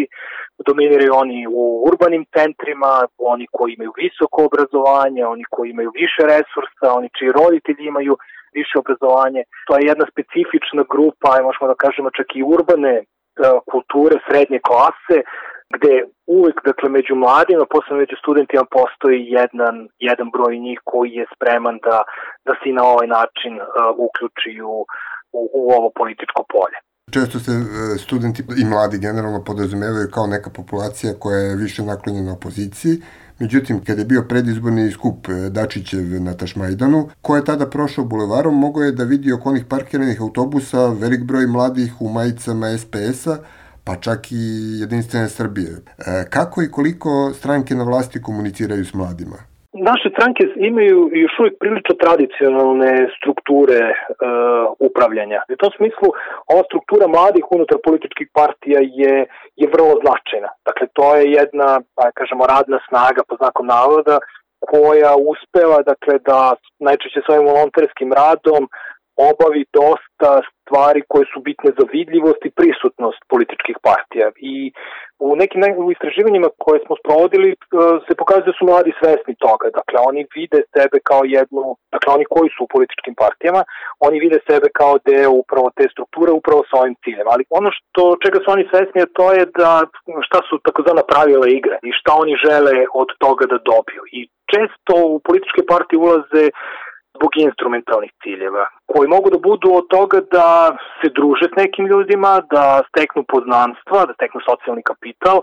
dominiraju 0.66 1.12
oni 1.14 1.46
u 1.46 1.62
urbanim 1.90 2.24
centrima, 2.36 2.92
oni 3.18 3.46
koji 3.52 3.70
imaju 3.72 3.92
visoko 4.02 4.38
obrazovanje, 4.48 5.26
oni 5.26 5.44
koji 5.50 5.70
imaju 5.70 5.90
više 5.94 6.22
resursa, 6.34 6.96
oni 6.98 7.08
čiji 7.18 7.36
roditelji 7.40 7.82
imaju 7.86 8.16
više 8.58 8.74
obrazovanje. 8.78 9.42
To 9.66 9.72
je 9.76 9.88
jedna 9.90 10.06
specifična 10.12 10.82
grupa, 10.92 11.42
možemo 11.48 11.66
da 11.72 11.82
kažemo 11.84 12.10
čak 12.18 12.28
i 12.34 12.46
urbane 12.54 12.94
e, 12.98 13.04
kulture 13.72 14.16
srednje 14.26 14.58
klase 14.68 15.16
gde 15.76 16.04
uvek, 16.26 16.56
dakle, 16.64 16.88
među 16.88 17.14
mladima, 17.14 17.64
posebno 17.74 17.98
među 17.98 18.16
studentima, 18.16 18.64
postoji 18.78 19.20
jedan, 19.38 19.88
jedan 19.98 20.28
broj 20.30 20.58
njih 20.58 20.78
koji 20.84 21.10
je 21.10 21.26
spreman 21.34 21.78
da, 21.86 21.98
da 22.46 22.52
se 22.60 22.68
na 22.78 22.84
ovaj 22.92 23.06
način 23.18 23.52
uh, 23.60 23.66
uključi 24.06 24.52
u, 24.62 24.76
u, 25.38 25.40
u 25.60 25.62
ovo 25.76 25.88
političko 26.00 26.42
polje. 26.54 26.78
Često 27.10 27.40
se 27.40 27.56
uh, 27.56 27.66
studenti 28.00 28.44
i 28.56 28.64
mladi 28.64 28.98
generalno 28.98 29.44
podrazumevaju 29.44 30.10
kao 30.10 30.26
neka 30.26 30.50
populacija 30.50 31.14
koja 31.14 31.38
je 31.38 31.56
više 31.56 31.82
naklonjena 31.82 32.32
opoziciji, 32.32 33.02
Međutim, 33.40 33.84
kada 33.84 34.00
je 34.00 34.04
bio 34.04 34.22
predizborni 34.22 34.90
skup 34.90 35.28
uh, 35.28 35.46
Dačićev 35.46 36.22
na 36.22 36.34
Tašmajdanu, 36.34 37.08
ko 37.22 37.36
je 37.36 37.44
tada 37.44 37.70
prošao 37.70 38.04
bulevarom, 38.04 38.58
mogao 38.58 38.82
je 38.82 38.92
da 38.92 39.04
vidi 39.04 39.32
oko 39.32 39.48
onih 39.48 39.64
parkiranih 39.64 40.20
autobusa 40.20 40.88
velik 40.88 41.22
broj 41.22 41.46
mladih 41.46 42.00
u 42.00 42.08
majicama 42.08 42.78
SPS-a, 42.78 43.36
pa 43.84 43.96
čak 43.96 44.32
i 44.32 44.78
jedinstvene 44.80 45.28
Srbije. 45.28 45.70
E, 45.98 46.24
kako 46.30 46.62
i 46.62 46.70
koliko 46.70 47.32
stranke 47.38 47.74
na 47.74 47.84
vlasti 47.84 48.22
komuniciraju 48.22 48.84
s 48.84 48.94
mladima? 48.94 49.36
Naše 49.90 50.08
stranke 50.14 50.42
imaju 50.70 51.10
još 51.12 51.34
uvijek 51.38 51.56
prilično 51.60 51.94
tradicionalne 52.04 52.92
strukture 53.16 53.80
e, 53.90 53.94
upravljanja. 54.88 55.38
U 55.54 55.56
tom 55.62 55.72
smislu, 55.76 56.08
ova 56.52 56.62
struktura 56.68 57.06
mladih 57.06 57.44
unutar 57.56 57.78
političkih 57.86 58.28
partija 58.38 58.80
je, 59.00 59.14
je 59.60 59.66
vrlo 59.74 59.92
značajna. 60.02 60.50
Dakle, 60.68 60.86
to 60.96 61.06
je 61.16 61.24
jedna, 61.40 61.68
pa 61.96 62.04
kažemo, 62.18 62.42
radna 62.54 62.78
snaga 62.88 63.20
po 63.28 63.34
znakom 63.40 63.66
navoda 63.66 64.18
koja 64.70 65.12
uspeva 65.32 65.78
dakle, 65.90 66.14
da 66.28 66.38
najčešće 66.86 67.20
svojim 67.26 67.44
volonterskim 67.50 68.10
radom 68.12 68.62
obavi 69.30 69.62
dosta 69.80 70.30
stvari 70.62 71.00
koje 71.08 71.24
su 71.32 71.38
bitne 71.48 71.70
za 71.78 71.84
vidljivost 71.96 72.42
i 72.44 72.54
prisutnost 72.58 73.20
političkih 73.32 73.76
partija. 73.88 74.26
I 74.52 74.54
u 75.26 75.28
nekim 75.42 75.60
istraživanjima 75.94 76.48
koje 76.64 76.78
smo 76.86 76.94
sprovodili 77.00 77.48
e, 77.50 77.56
se 78.06 78.12
pokazuje 78.20 78.50
da 78.50 78.58
su 78.58 78.64
mladi 78.70 78.92
svesni 79.00 79.34
toga. 79.44 79.66
Dakle, 79.78 79.96
oni 80.08 80.20
vide 80.36 80.60
sebe 80.74 80.98
kao 81.10 81.22
jednu, 81.38 81.64
dakle, 81.94 82.08
oni 82.16 82.24
koji 82.34 82.48
su 82.54 82.60
u 82.64 82.72
političkim 82.74 83.14
partijama, 83.22 83.62
oni 84.06 84.16
vide 84.24 84.38
sebe 84.50 84.68
kao 84.80 84.94
deo 85.10 85.30
upravo 85.42 85.68
te 85.76 85.84
strukture, 85.94 86.30
upravo 86.32 86.62
sa 86.68 86.74
ovim 86.82 86.96
ciljem. 87.04 87.26
Ali 87.32 87.42
ono 87.58 87.70
što, 87.76 88.02
čega 88.24 88.38
su 88.40 88.48
oni 88.56 88.64
svesni, 88.70 89.12
to 89.18 89.26
je 89.36 89.42
da 89.60 89.70
šta 90.26 90.38
su 90.48 90.54
takozvana 90.66 91.02
pravila 91.12 91.46
igre 91.58 91.76
i 91.88 91.90
šta 91.98 92.10
oni 92.22 92.34
žele 92.46 92.74
od 93.02 93.08
toga 93.24 93.44
da 93.52 93.58
dobiju. 93.72 94.02
I 94.18 94.20
često 94.52 94.94
u 95.14 95.18
političke 95.26 95.62
partije 95.72 95.98
ulaze 95.98 96.44
zbog 97.18 97.30
instrumentalnih 97.48 98.12
ciljeva, 98.22 98.64
koji 98.92 99.12
mogu 99.14 99.28
da 99.34 99.38
budu 99.48 99.68
od 99.80 99.86
toga 99.96 100.18
da 100.36 100.48
se 100.98 101.08
druže 101.18 101.44
s 101.52 101.54
nekim 101.62 101.84
ljudima, 101.92 102.32
da 102.54 102.64
steknu 102.90 103.22
poznanstva, 103.32 103.98
da 104.08 104.12
steknu 104.18 104.40
socijalni 104.50 104.82
kapital, 104.90 105.38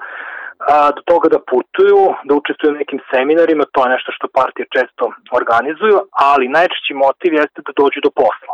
a, 0.73 0.75
do 0.95 1.01
toga 1.11 1.27
da 1.35 1.45
putuju, 1.51 2.01
da 2.27 2.31
učestvuju 2.35 2.71
u 2.73 2.81
nekim 2.81 2.99
seminarima, 3.11 3.63
to 3.73 3.79
je 3.83 3.93
nešto 3.95 4.11
što 4.15 4.35
partije 4.39 4.65
često 4.75 5.03
organizuju, 5.39 5.97
ali 6.29 6.53
najčešći 6.57 6.93
motiv 7.05 7.31
jeste 7.41 7.59
da 7.67 7.71
dođu 7.81 7.99
do 8.05 8.11
posla. 8.21 8.53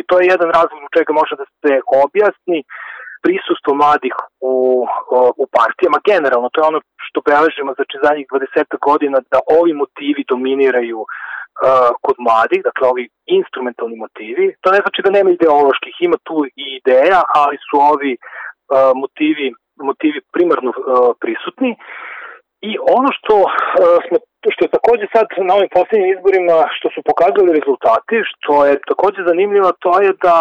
I 0.00 0.02
to 0.08 0.14
je 0.18 0.30
jedan 0.34 0.48
razlog 0.58 0.80
u 0.82 0.94
čega 0.96 1.12
može 1.20 1.34
da 1.40 1.46
se 1.60 1.72
objasni 2.04 2.58
prisustvo 3.24 3.70
mladih 3.82 4.14
u, 4.52 4.54
u 5.42 5.44
partijama. 5.56 5.98
Generalno, 6.10 6.48
to 6.52 6.58
je 6.60 6.70
ono 6.72 6.80
što 7.06 7.18
beležimo 7.30 7.70
znači 7.78 7.96
zadnjih 8.04 8.26
20 8.32 8.88
godina, 8.88 9.18
da 9.32 9.38
ovi 9.58 9.72
motivi 9.82 10.22
dominiraju 10.32 11.00
uh, 11.00 11.08
kod 12.04 12.16
mladih, 12.26 12.60
dakle 12.68 12.84
ovi 12.92 13.04
instrumentalni 13.38 13.96
motivi. 14.04 14.44
To 14.62 14.68
ne 14.74 14.80
znači 14.84 15.00
da 15.04 15.16
nema 15.16 15.30
ideoloških, 15.30 15.94
ima 16.00 16.18
tu 16.28 16.36
i 16.64 16.66
ideja, 16.80 17.20
ali 17.42 17.56
su 17.66 17.76
ovi 17.92 18.12
uh, 18.20 18.90
motivi, 19.02 19.46
motivi 19.90 20.18
primarno 20.34 20.70
uh, 20.72 20.80
prisutni. 21.22 21.70
I 22.70 22.72
ono 22.96 23.10
što 23.18 23.34
uh, 23.44 23.48
smo 24.06 24.16
što 24.54 24.64
je 24.64 24.76
takođe 24.78 25.06
sad 25.14 25.26
na 25.48 25.52
ovim 25.58 25.70
poslednjim 25.76 26.12
izborima 26.14 26.56
što 26.76 26.86
su 26.94 27.00
pokazali 27.10 27.56
rezultati, 27.58 28.16
što 28.30 28.52
je 28.68 28.74
takođe 28.90 29.20
zanimljivo, 29.30 29.68
to 29.84 29.92
je 30.04 30.10
da 30.26 30.36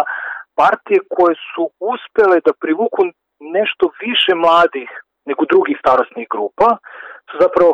partije 0.61 0.99
koje 1.15 1.35
su 1.51 1.63
uspele 1.93 2.37
da 2.47 2.59
privuku 2.63 3.01
nešto 3.57 3.85
više 4.05 4.31
mladih 4.45 4.89
nego 5.29 5.41
drugih 5.51 5.77
starostnih 5.83 6.27
grupa 6.33 6.69
su 7.29 7.35
zapravo 7.45 7.71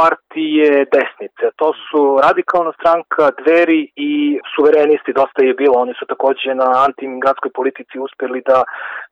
partije 0.00 0.68
desnice. 0.96 1.44
To 1.60 1.68
su 1.84 2.00
radikalna 2.26 2.72
stranka, 2.80 3.24
dveri 3.40 3.82
i 4.08 4.12
suverenisti, 4.52 5.18
dosta 5.20 5.40
je 5.44 5.58
bilo. 5.62 5.74
Oni 5.84 5.94
su 5.98 6.04
takođe 6.12 6.50
na 6.62 6.68
antimigratskoj 6.86 7.50
politici 7.58 8.04
uspeli 8.06 8.40
da, 8.50 8.58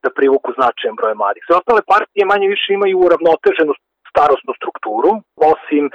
da 0.02 0.08
privuku 0.18 0.48
značajan 0.58 0.96
broj 1.00 1.14
mladih. 1.20 1.42
Sve 1.44 1.54
ostale 1.60 1.82
partije 1.92 2.30
manje 2.32 2.46
više 2.54 2.68
imaju 2.72 2.96
uravnoteženu 3.06 3.72
starostnu 4.16 4.52
strukturu, 4.61 5.11
osim 5.52 5.85
uh, 5.88 5.92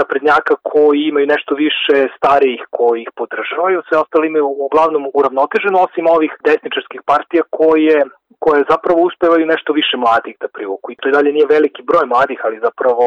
naprednjaka 0.00 0.54
koji 0.72 1.00
imaju 1.10 1.26
nešto 1.34 1.52
više 1.66 1.96
starijih 2.18 2.62
koji 2.76 2.98
ih 3.02 3.10
podržavaju, 3.18 3.86
sve 3.88 3.96
ostale 4.04 4.24
imaju 4.26 4.46
uglavnom 4.66 5.04
uravnoteženo, 5.18 5.76
osim 5.86 6.04
ovih 6.16 6.32
desničarskih 6.48 7.00
partija 7.10 7.42
koje 7.60 7.98
koje 8.44 8.70
zapravo 8.74 9.00
uspevaju 9.08 9.46
nešto 9.54 9.70
više 9.80 9.96
mladih 10.04 10.34
da 10.42 10.48
privuku. 10.56 10.86
I 10.92 10.96
to 11.00 11.08
i 11.08 11.14
dalje 11.16 11.30
nije 11.32 11.52
veliki 11.56 11.82
broj 11.90 12.06
mladih, 12.12 12.38
ali 12.46 12.64
zapravo 12.66 13.04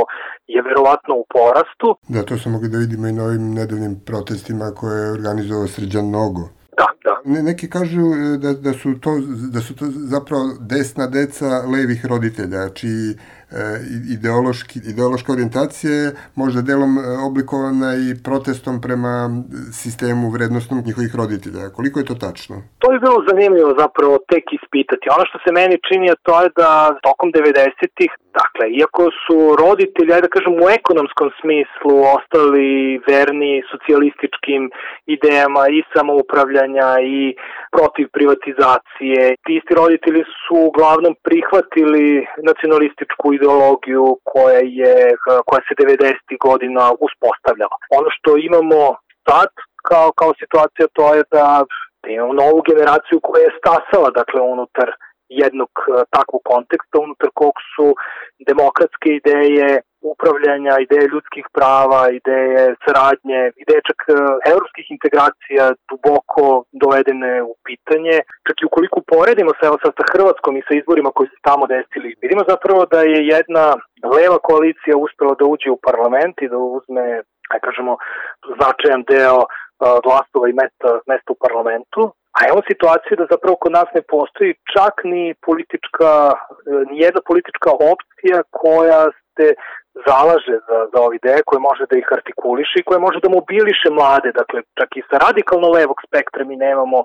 je 0.53 0.61
verovatno 0.69 1.13
u 1.23 1.25
porastu. 1.37 1.87
Da, 2.13 2.19
to 2.27 2.37
smo 2.37 2.51
mogli 2.51 2.69
da 2.73 2.77
vidimo 2.85 3.07
i 3.07 3.17
na 3.17 3.23
ovim 3.29 3.45
nedavnim 3.59 3.93
protestima 4.09 4.65
koje 4.79 4.97
je 5.01 5.15
organizovao 5.17 5.67
Srđan 5.67 6.07
Nogo. 6.17 6.45
Da, 6.81 6.87
da. 7.05 7.13
Ne, 7.33 7.39
neki 7.49 7.69
kažu 7.69 8.01
e, 8.01 8.37
da, 8.43 8.49
da, 8.67 8.73
su 8.79 8.89
to, 9.03 9.11
da 9.53 9.59
su 9.65 9.71
to 9.79 9.85
zapravo 10.13 10.43
desna 10.73 11.05
deca 11.07 11.49
levih 11.73 12.01
roditelja, 12.11 12.61
čiji 12.79 13.05
E, 13.13 13.36
ideološki, 14.15 14.79
ideološka 14.93 15.31
orijentacija 15.31 15.93
je 15.93 16.11
možda 16.35 16.61
delom 16.61 16.97
e, 16.97 17.01
oblikovana 17.29 17.89
i 17.95 18.07
protestom 18.23 18.81
prema 18.81 19.15
sistemu 19.81 20.29
vrednostnog 20.29 20.85
njihovih 20.85 21.15
roditelja. 21.15 21.69
Koliko 21.77 21.99
je 21.99 22.05
to 22.05 22.15
tačno? 22.15 22.55
To 22.79 22.87
je 22.93 22.99
bilo 22.99 23.17
zanimljivo 23.29 23.71
zapravo 23.83 24.15
tek 24.31 24.45
ispitati. 24.59 25.13
Ono 25.15 25.23
što 25.29 25.37
se 25.43 25.49
meni 25.59 25.75
čini 25.87 26.07
to 26.25 26.33
je 26.43 26.49
da 26.61 26.71
tokom 27.07 27.29
90-ih, 27.39 28.11
dakle, 28.41 28.65
iako 28.79 29.03
su 29.23 29.37
roditelji, 29.63 30.13
ajde 30.13 30.27
da 30.27 30.35
kažem, 30.37 30.53
u 30.63 30.67
ekonomskom 30.79 31.29
smislu 31.39 31.93
ostali 32.15 32.69
verni 33.11 33.53
socijalističkim 33.71 34.61
idejama 35.15 35.63
i 35.77 35.79
samoupravljanja 35.93 36.89
i 37.17 37.21
protiv 37.75 38.05
privatizacije, 38.15 39.19
ti 39.43 39.51
isti 39.59 39.73
roditelji 39.81 40.23
su 40.43 40.55
uglavnom 40.69 41.13
prihvatili 41.27 42.05
nacionalističku 42.49 43.25
ideologiju 43.37 44.05
koja 44.31 44.61
je 44.79 44.95
koja 45.47 45.61
se 45.67 45.73
90. 45.83 46.37
godina 46.47 46.83
uspostavljala. 47.07 47.75
Ono 47.99 48.09
što 48.15 48.29
imamo 48.49 48.81
sad 49.27 49.49
kao, 49.89 50.07
kao 50.19 50.31
situacija 50.41 50.87
to 50.97 51.05
je 51.15 51.23
da, 51.35 51.47
imamo 52.15 52.33
novu 52.43 52.59
generaciju 52.69 53.17
koja 53.25 53.41
je 53.43 53.57
stasala 53.61 54.09
dakle 54.19 54.39
unutar 54.53 54.87
jednog 55.29 55.71
takvog 56.15 56.41
konteksta 56.51 56.95
unutar 57.05 57.29
kog 57.33 57.55
su 57.73 57.87
demokratske 58.49 59.09
ideje 59.19 59.81
upravljanja, 60.01 60.73
ideje 60.85 61.11
ljudskih 61.13 61.45
prava, 61.57 62.01
ideje 62.19 62.61
saradnje, 62.85 63.39
ideje 63.63 63.81
čak 63.89 63.99
evropskih 64.51 64.85
integracija 64.95 65.63
duboko 65.89 66.45
dovedene 66.83 67.33
u 67.51 67.53
pitanje. 67.67 68.15
Čak 68.47 68.57
i 68.61 68.67
ukoliko 68.69 68.99
poredimo 69.13 69.51
se 69.53 69.65
sad 69.83 69.93
sa 69.99 70.05
Hrvatskom 70.13 70.53
i 70.57 70.65
sa 70.67 70.73
izborima 70.75 71.11
koji 71.15 71.27
se 71.33 71.39
tamo 71.49 71.63
desili, 71.75 72.15
vidimo 72.23 72.43
zapravo 72.53 72.81
da 72.93 72.99
je 73.13 73.19
jedna 73.35 73.65
leva 74.15 74.37
koalicija 74.47 75.03
uspela 75.05 75.33
da 75.39 75.45
uđe 75.53 75.69
u 75.71 75.83
parlament 75.87 76.35
i 76.41 76.51
da 76.53 76.57
uzme, 76.57 77.05
aj 77.53 77.59
kažemo, 77.65 77.93
značajan 78.57 79.03
deo 79.13 79.39
glasova 80.05 80.45
i 80.49 80.57
mesta, 80.61 80.89
mesta 81.11 81.29
u 81.33 81.41
parlamentu, 81.45 82.01
A 82.37 82.39
evo 82.51 82.59
situacije 82.71 83.13
da 83.19 83.25
zapravo 83.33 83.55
kod 83.63 83.71
nas 83.71 83.89
ne 83.97 84.01
postoji 84.13 84.51
čak 84.73 84.93
ni 85.13 85.23
politička, 85.47 86.11
ni 86.89 86.95
jedna 87.05 87.21
politička 87.29 87.69
opcija 87.93 88.37
koja 88.61 89.01
se 89.35 89.47
zalaže 90.07 90.55
za, 90.67 90.77
za 90.91 90.97
ove 91.05 91.15
ideje, 91.15 91.47
koje 91.47 91.59
može 91.69 91.83
da 91.89 91.95
ih 91.97 92.09
artikuliše 92.17 92.75
i 92.79 92.87
koje 92.87 92.99
može 93.05 93.19
da 93.23 93.35
mobiliše 93.37 93.89
mlade. 93.99 94.29
Dakle, 94.41 94.59
čak 94.79 94.89
i 94.95 95.01
sa 95.09 95.15
radikalno 95.25 95.67
levog 95.77 95.99
spektra 96.07 96.41
mi 96.49 96.55
nemamo, 96.65 96.99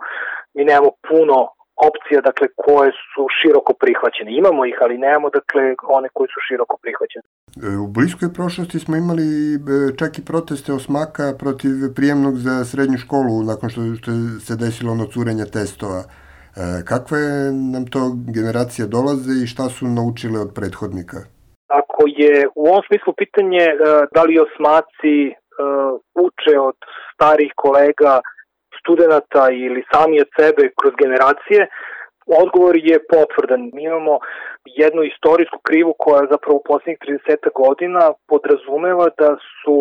mi 0.55 0.62
nemamo 0.71 0.91
puno 1.09 1.37
opcija 1.76 2.21
dakle 2.21 2.47
koje 2.57 2.91
su 3.11 3.23
široko 3.38 3.73
prihvaćene. 3.83 4.31
Imamo 4.41 4.61
ih, 4.67 4.76
ali 4.85 4.99
nemamo 4.99 5.29
dakle 5.38 5.62
one 5.99 6.09
koje 6.14 6.29
su 6.35 6.41
široko 6.49 6.76
prihvaćene. 6.83 7.26
E, 7.67 7.76
u 7.85 7.87
bliskoj 7.97 8.29
prošlosti 8.38 8.79
smo 8.79 8.95
imali 8.97 9.29
e, 9.55 9.59
čak 10.00 10.12
i 10.19 10.26
proteste 10.31 10.73
osmaka 10.73 11.25
protiv 11.43 11.73
prijemnog 11.97 12.35
za 12.47 12.64
srednju 12.71 12.99
školu 13.05 13.35
nakon 13.50 13.69
što, 13.73 13.81
što 14.00 14.11
se 14.47 14.55
desilo 14.64 14.93
ono 14.93 15.07
curenje 15.12 15.47
testova. 15.59 16.00
E, 16.05 16.09
kakve 16.91 17.23
nam 17.75 17.85
to 17.95 18.02
generacije 18.37 18.85
dolaze 18.97 19.33
i 19.38 19.50
šta 19.52 19.64
su 19.75 19.85
naučile 19.99 20.38
od 20.45 20.50
prethodnika? 20.59 21.19
Ako 21.81 22.00
je 22.21 22.35
u 22.61 22.62
ovom 22.71 22.83
smislu 22.88 23.12
pitanje 23.23 23.64
da 24.14 24.23
li 24.23 24.45
osmaci 24.47 25.17
uče 26.26 26.55
od 26.69 26.79
starih 27.14 27.52
kolega 27.57 28.12
studenta 28.83 29.45
ili 29.51 29.83
sami 29.93 30.21
od 30.21 30.31
sebe 30.39 30.62
kroz 30.79 30.93
generacije, 31.03 31.61
odgovor 32.27 32.77
je 32.91 32.99
potvrdan. 33.12 33.71
Mi 33.75 33.83
imamo 33.85 34.19
jednu 34.65 35.03
istorijsku 35.03 35.59
krivu 35.69 35.95
koja 35.99 36.31
zapravo 36.31 36.57
u 36.59 36.67
poslednjih 36.69 36.99
30 36.99 37.49
godina 37.62 38.12
podrazumeva 38.29 39.07
da 39.21 39.31
su 39.59 39.77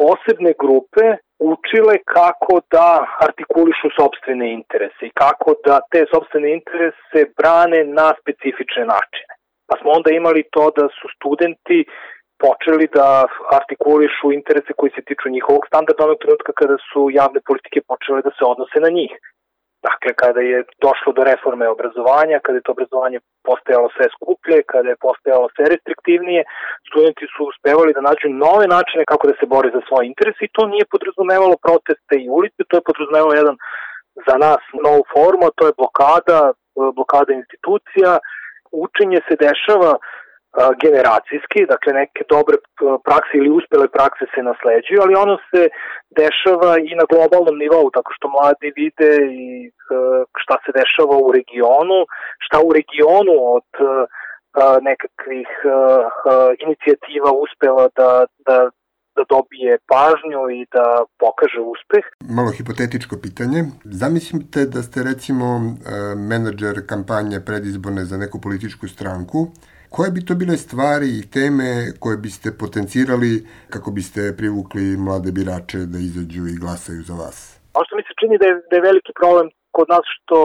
posebne 0.00 0.52
grupe 0.62 1.04
učile 1.52 1.94
kako 2.16 2.54
da 2.74 2.88
artikulišu 3.26 3.88
sobstvene 3.98 4.46
interese 4.52 5.02
i 5.06 5.16
kako 5.22 5.50
da 5.66 5.74
te 5.92 6.00
sobstvene 6.14 6.48
interese 6.58 7.20
brane 7.38 7.80
na 7.98 8.06
specifične 8.20 8.84
načine. 8.94 9.32
Pa 9.68 9.74
smo 9.80 9.90
onda 9.98 10.10
imali 10.10 10.42
to 10.54 10.64
da 10.78 10.84
su 10.98 11.06
studenti 11.16 11.78
počeli 12.44 12.86
da 12.98 13.08
artikulišu 13.58 14.26
interese 14.38 14.72
koji 14.78 14.90
se 14.96 15.02
tiču 15.08 15.26
njihovog 15.36 15.62
standarda 15.70 16.04
onog 16.04 16.18
trenutka 16.22 16.52
kada 16.60 16.76
su 16.88 17.00
javne 17.20 17.40
politike 17.48 17.78
počele 17.90 18.20
da 18.26 18.30
se 18.36 18.42
odnose 18.52 18.78
na 18.86 18.90
njih. 18.98 19.12
Dakle, 19.88 20.10
kada 20.22 20.40
je 20.50 20.58
došlo 20.86 21.10
do 21.16 21.22
reforme 21.30 21.66
obrazovanja, 21.74 22.42
kada 22.44 22.56
je 22.56 22.64
to 22.66 22.72
obrazovanje 22.76 23.18
postajalo 23.48 23.88
sve 23.96 24.06
skuplje, 24.14 24.58
kada 24.72 24.88
je 24.90 25.02
postajalo 25.06 25.46
sve 25.54 25.64
restriktivnije, 25.72 26.40
studenti 26.88 27.24
su 27.34 27.40
uspevali 27.50 27.94
da 27.96 28.06
nađu 28.08 28.28
nove 28.46 28.66
načine 28.76 29.04
kako 29.10 29.24
da 29.30 29.34
se 29.40 29.46
bore 29.54 29.68
za 29.76 29.80
svoje 29.88 30.04
interese 30.12 30.42
i 30.44 30.54
to 30.56 30.62
nije 30.72 30.90
podrazumevalo 30.92 31.56
proteste 31.66 32.14
i 32.18 32.30
ulice, 32.38 32.60
to 32.68 32.74
je 32.76 32.86
podrazumevalo 32.88 33.34
jedan 33.40 33.56
za 34.26 34.36
nas 34.44 34.62
novu 34.84 35.02
formu, 35.12 35.46
to 35.56 35.62
je 35.66 35.78
blokada, 35.80 36.40
blokada 36.98 37.32
institucija, 37.40 38.10
učenje 38.86 39.20
se 39.26 39.34
dešava 39.46 39.92
generacijski, 40.84 41.60
dakle 41.72 41.92
neke 41.92 42.22
dobre 42.34 42.56
prakse 43.06 43.34
ili 43.40 43.50
uspele 43.58 43.88
prakse 43.96 44.24
se 44.34 44.40
nasleđuju, 44.50 44.98
ali 45.04 45.22
ono 45.24 45.36
se 45.50 45.62
dešava 46.20 46.72
i 46.88 46.92
na 47.00 47.04
globalnom 47.12 47.56
nivou, 47.64 47.86
tako 47.96 48.10
što 48.16 48.34
mladi 48.36 48.68
vide 48.80 49.12
i 49.44 49.46
šta 50.42 50.56
se 50.64 50.70
dešava 50.80 51.16
u 51.26 51.28
regionu, 51.38 51.98
šta 52.44 52.56
u 52.68 52.70
regionu 52.78 53.34
od 53.56 53.68
nekakvih 54.90 55.50
inicijativa 56.64 57.30
uspela 57.44 57.84
da, 57.98 58.10
da, 58.46 58.58
da 59.16 59.22
dobije 59.34 59.72
pažnju 59.92 60.42
i 60.58 60.60
da 60.74 60.86
pokaže 61.22 61.60
uspeh. 61.74 62.04
Malo 62.38 62.50
hipotetičko 62.58 63.14
pitanje. 63.26 63.60
Zamislite 63.84 64.60
da 64.74 64.80
ste 64.86 64.98
recimo 65.10 65.46
menadžer 66.30 66.76
kampanje 66.92 67.38
predizborne 67.48 68.04
za 68.10 68.16
neku 68.16 68.40
političku 68.40 68.88
stranku 68.88 69.40
Koje 69.96 70.10
bi 70.16 70.26
to 70.28 70.34
bile 70.42 70.56
stvari 70.66 71.08
i 71.18 71.26
teme 71.36 71.68
koje 72.02 72.16
biste 72.26 72.48
potencirali 72.62 73.32
kako 73.72 73.88
biste 73.98 74.22
privukli 74.40 74.84
mlade 75.06 75.30
birače 75.38 75.80
da 75.92 75.98
izađu 76.08 76.42
i 76.48 76.60
glasaju 76.62 77.00
za 77.08 77.14
vas? 77.22 77.38
Ono 77.76 77.84
što 77.86 77.96
mi 77.98 78.04
se 78.08 78.14
čini 78.20 78.34
da 78.40 78.46
je, 78.50 78.54
da 78.68 78.74
je 78.76 78.86
veliki 78.90 79.12
problem 79.20 79.46
kod 79.76 79.86
nas 79.94 80.04
što 80.14 80.38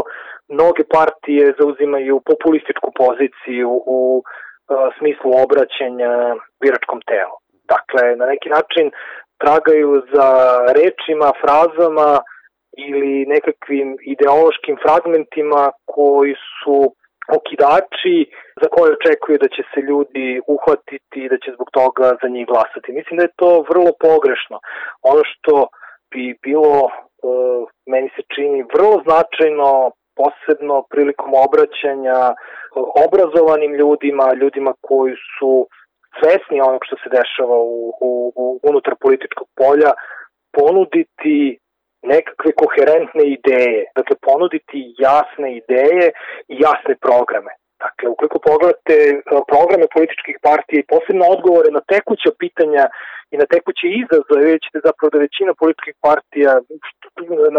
mnoge 0.55 0.83
partije 0.97 1.43
zauzimaju 1.59 2.15
populističku 2.31 2.89
poziciju 3.01 3.69
u 3.97 3.99
uh, 4.17 4.23
smislu 4.97 5.29
obraćanja 5.45 6.11
biračkom 6.61 6.99
telu. 7.09 7.35
Dakle, 7.73 8.03
na 8.21 8.25
neki 8.33 8.49
način 8.57 8.85
tragaju 9.43 9.91
za 10.13 10.29
rečima, 10.79 11.29
frazama 11.41 12.11
ili 12.87 13.13
nekakvim 13.35 13.87
ideološkim 14.13 14.75
fragmentima 14.83 15.63
koji 15.95 16.33
su 16.57 16.77
okidači 17.37 18.17
za 18.61 18.67
koje 18.73 18.95
očekuju 18.97 19.37
da 19.43 19.47
će 19.55 19.63
se 19.71 19.79
ljudi 19.89 20.41
uhvatiti 20.55 21.17
i 21.23 21.29
da 21.29 21.37
će 21.43 21.49
zbog 21.55 21.69
toga 21.79 22.07
za 22.21 22.27
njih 22.29 22.45
glasati. 22.47 22.97
Mislim 22.99 23.17
da 23.17 23.23
je 23.23 23.37
to 23.41 23.51
vrlo 23.69 23.91
pogrešno. 24.07 24.57
Ono 25.11 25.23
što 25.31 25.67
bi 26.11 26.37
bilo, 26.47 26.75
e, 26.87 26.91
meni 27.91 28.09
se 28.15 28.21
čini, 28.35 28.69
vrlo 28.73 28.95
značajno 29.07 29.91
posebno 30.19 30.75
prilikom 30.89 31.31
obraćanja 31.45 32.19
e, 32.29 32.35
obrazovanim 33.05 33.73
ljudima, 33.81 34.25
ljudima 34.41 34.73
koji 34.87 35.13
su 35.35 35.67
svesni 36.19 36.57
onog 36.61 36.81
što 36.87 36.95
se 37.01 37.09
dešava 37.17 37.57
u, 37.57 37.93
u, 38.09 38.11
u 38.35 38.59
unutar 38.69 38.93
političkog 39.01 39.47
polja, 39.61 39.91
ponuditi 40.57 41.59
nekakve 42.01 42.51
koherentne 42.61 43.23
ideje, 43.37 43.81
dakle 43.95 44.15
ponuditi 44.27 44.79
jasne 44.97 45.47
ideje 45.61 46.05
i 46.51 46.53
jasne 46.65 46.93
programe. 47.05 47.51
Dakle, 47.83 48.09
ukoliko 48.09 48.39
pogledate 48.49 48.95
e, 49.09 49.19
programe 49.51 49.87
političkih 49.95 50.37
partija 50.47 50.77
i 50.79 50.89
posebno 50.93 51.25
odgovore 51.35 51.69
na 51.77 51.81
tekuća 51.93 52.31
pitanja 52.43 52.83
i 53.33 53.35
na 53.41 53.45
tekuće 53.53 53.85
izazove, 54.01 54.45
vidjet 54.45 54.65
ćete 54.65 54.79
zapravo 54.87 55.09
da 55.13 55.25
većina 55.27 55.51
političkih 55.61 55.95
partija, 56.07 56.51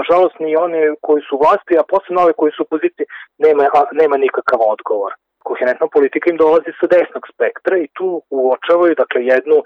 nažalost 0.00 0.36
ni 0.44 0.50
one 0.66 0.80
koji 1.06 1.20
su 1.28 1.34
vlasti, 1.42 1.72
a 1.80 1.88
posebno 1.92 2.18
ove 2.22 2.32
koji 2.40 2.52
su 2.52 2.60
u 2.62 2.68
opoziciji, 2.68 3.06
nema, 3.44 3.64
nema 4.00 4.16
nikakav 4.26 4.60
odgovor 4.74 5.12
koherentna 5.50 5.86
politika 5.96 6.30
im 6.30 6.38
dolazi 6.44 6.70
sa 6.80 6.86
desnog 6.94 7.24
spektra 7.32 7.74
i 7.78 7.90
tu 7.98 8.08
uočavaju 8.38 8.94
dakle 9.02 9.20
jednu 9.34 9.56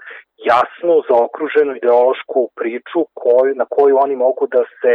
jasnu, 0.51 0.93
zaokruženu 1.09 1.71
ideološku 1.75 2.39
priču 2.59 2.99
koju, 3.21 3.51
na 3.61 3.65
koju 3.75 3.93
oni 4.05 4.15
mogu 4.25 4.43
da 4.55 4.61
se 4.79 4.93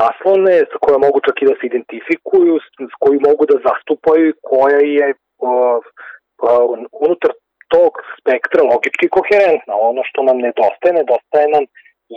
naslone, 0.00 0.54
sa 0.70 0.76
kojom 0.82 1.00
mogu 1.06 1.18
čak 1.26 1.36
i 1.42 1.48
da 1.50 1.54
se 1.56 1.64
identifikuju, 1.66 2.54
s 2.92 2.94
koju 3.02 3.18
mogu 3.28 3.42
da 3.50 3.56
zastupaju 3.68 4.24
i 4.28 4.38
koja 4.50 4.80
je 4.98 5.06
uh, 5.14 5.78
uh, 6.48 6.70
unutar 7.04 7.32
tog 7.74 7.92
spektra 8.18 8.60
logički 8.72 9.06
koherentna. 9.16 9.74
Ono 9.90 10.02
što 10.08 10.18
nam 10.28 10.38
nedostaje, 10.46 10.92
nedostaje 11.00 11.46
nam 11.56 11.64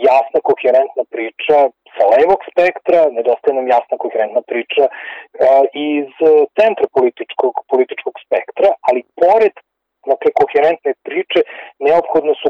jasna, 0.08 0.38
koherentna 0.48 1.04
priča 1.14 1.56
sa 1.94 2.04
levog 2.14 2.40
spektra, 2.50 2.98
nedostaje 3.18 3.54
nam 3.58 3.66
jasna, 3.74 3.94
koherentna 4.04 4.42
priča 4.50 4.84
uh, 4.88 5.62
iz 5.92 6.10
centra 6.58 6.86
političkog, 6.96 7.54
političkog 7.72 8.14
spektra, 8.24 8.68
ali 8.88 9.00
pored 9.22 9.54
dakle, 10.12 10.30
koherentne 10.40 10.92
priče, 11.06 11.40
neophodno 11.86 12.32
su 12.42 12.48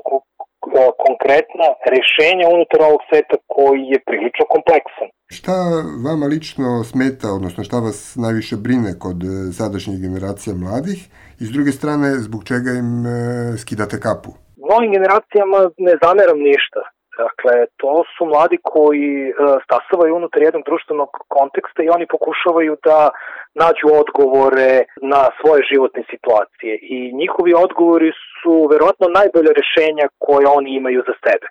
konkretna 1.07 1.69
rešenja 1.95 2.47
unutar 2.57 2.81
ovog 2.89 3.03
sveta 3.09 3.37
koji 3.55 3.83
je 3.93 3.99
prilično 4.09 4.45
kompleksan. 4.55 5.09
Šta 5.37 5.55
vama 6.09 6.27
lično 6.35 6.69
smeta, 6.91 7.29
odnosno 7.39 7.61
šta 7.69 7.77
vas 7.87 7.99
najviše 8.25 8.57
brine 8.67 8.91
kod 9.05 9.19
e, 9.23 9.29
sadašnjih 9.59 9.99
generacija 10.07 10.53
mladih 10.65 11.01
i 11.41 11.45
s 11.49 11.51
druge 11.55 11.73
strane 11.79 12.09
zbog 12.27 12.41
čega 12.51 12.71
im 12.83 12.91
e, 13.07 13.11
skidate 13.63 13.97
kapu? 14.07 14.31
Novim 14.71 14.91
generacijama 14.97 15.59
ne 15.87 15.95
zameram 16.03 16.39
ništa. 16.51 16.81
Dakle, 17.25 17.55
to 17.81 17.93
su 18.15 18.23
mladi 18.27 18.59
koji 18.63 19.11
e, 19.29 19.33
stasavaju 19.65 20.17
unutar 20.17 20.43
jednog 20.43 20.65
društvenog 20.65 21.11
konteksta 21.37 21.83
i 21.83 21.93
oni 21.97 22.07
pokušavaju 22.07 22.77
da 22.85 23.11
nađu 23.63 23.87
odgovore 24.03 24.73
na 25.13 25.23
svoje 25.39 25.63
životne 25.73 26.03
situacije 26.13 26.79
i 26.83 26.99
njihovi 27.21 27.53
odgovori 27.67 28.11
su 28.43 28.55
verovatno 28.73 29.07
najbolje 29.19 29.51
rešenja 29.61 30.07
koje 30.25 30.45
oni 30.59 30.71
imaju 30.81 31.01
za 31.09 31.15
sebe 31.25 31.47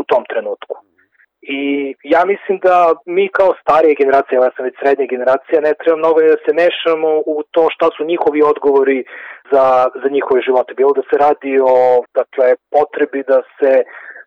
u 0.00 0.02
tom 0.10 0.22
trenutku. 0.32 0.74
I 1.42 1.60
ja 2.02 2.22
mislim 2.24 2.58
da 2.58 2.76
mi 3.06 3.28
kao 3.38 3.50
starije 3.62 3.94
generacije, 4.02 4.36
ja 4.36 4.50
sam 4.56 4.64
već 4.64 4.74
srednja 4.82 5.06
generacija, 5.14 5.60
ne 5.60 5.72
treba 5.80 5.96
mnogo 5.96 6.20
da 6.20 6.38
se 6.44 6.52
mešamo 6.62 7.10
u 7.34 7.42
to 7.54 7.62
šta 7.74 7.86
su 7.96 8.10
njihovi 8.12 8.40
odgovori 8.52 9.04
za, 9.52 9.64
za 10.02 10.08
njihove 10.16 10.40
živote. 10.48 10.74
Bilo 10.80 10.92
da 10.92 11.02
se 11.08 11.16
radi 11.26 11.52
o 11.74 11.76
dakle, 12.20 12.46
potrebi 12.74 13.20
da 13.32 13.38
se 13.56 13.72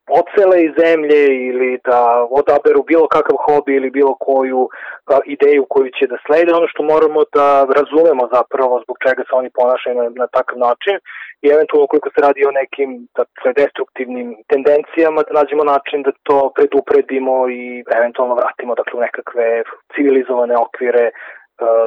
odsele 0.08 0.58
iz 0.63 0.72
zemlje 0.84 1.22
ili 1.50 1.80
da 1.86 2.28
odaberu 2.39 2.84
bilo 2.84 3.08
kakav 3.08 3.38
hobi 3.46 3.76
ili 3.76 3.89
bilo 3.89 4.16
koju 4.20 4.70
a, 5.06 5.20
ideju 5.26 5.66
koju 5.70 5.89
će 5.98 6.08
da 6.08 6.18
slede, 6.26 6.54
ono 6.54 6.68
što 6.68 6.84
moramo 6.84 7.22
da 7.38 7.48
razumemo 7.78 8.24
zapravo 8.36 8.82
zbog 8.84 8.98
čega 9.06 9.22
se 9.24 9.34
oni 9.36 9.50
ponašaju 9.58 9.96
na, 9.96 10.06
na 10.16 10.28
takav 10.28 10.58
način 10.68 10.96
i 11.44 11.48
eventualno 11.56 11.88
koliko 11.88 12.10
se 12.10 12.22
radi 12.22 12.42
o 12.46 12.56
nekim 12.62 12.89
dakle, 13.20 13.50
destruktivnim 13.62 14.30
tendencijama 14.52 15.22
da 15.24 15.39
nađemo 15.39 15.63
način 15.63 16.02
da 16.08 16.12
to 16.24 16.52
predupredimo 16.56 17.50
i 17.50 17.84
eventualno 17.98 18.36
vratimo 18.36 18.76
dakle, 18.76 18.94
u 19.00 19.06
nekakve 19.08 19.63
civilizovane 19.94 20.56
okvire 20.66 21.06
a, 21.10 21.13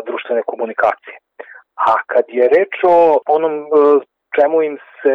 društvene 0.08 0.42
komunikacije. 0.50 1.16
A 1.90 1.92
kad 2.06 2.24
je 2.28 2.44
reč 2.56 2.74
o 2.88 3.20
onom 3.36 3.54
čemu 4.36 4.62
im 4.62 4.78
se 5.02 5.14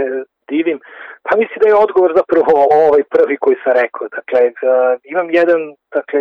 divim, 0.55 0.77
pa 1.25 1.31
mislim 1.41 1.57
da 1.61 1.67
je 1.67 1.83
odgovor 1.85 2.11
zapravo 2.21 2.53
ovaj 2.85 3.03
prvi 3.15 3.35
koji 3.43 3.57
sam 3.63 3.73
rekao. 3.83 4.05
Dakle, 4.17 4.41
uh, 4.47 4.91
imam 5.13 5.27
jedan, 5.39 5.61
dakle, 5.97 6.19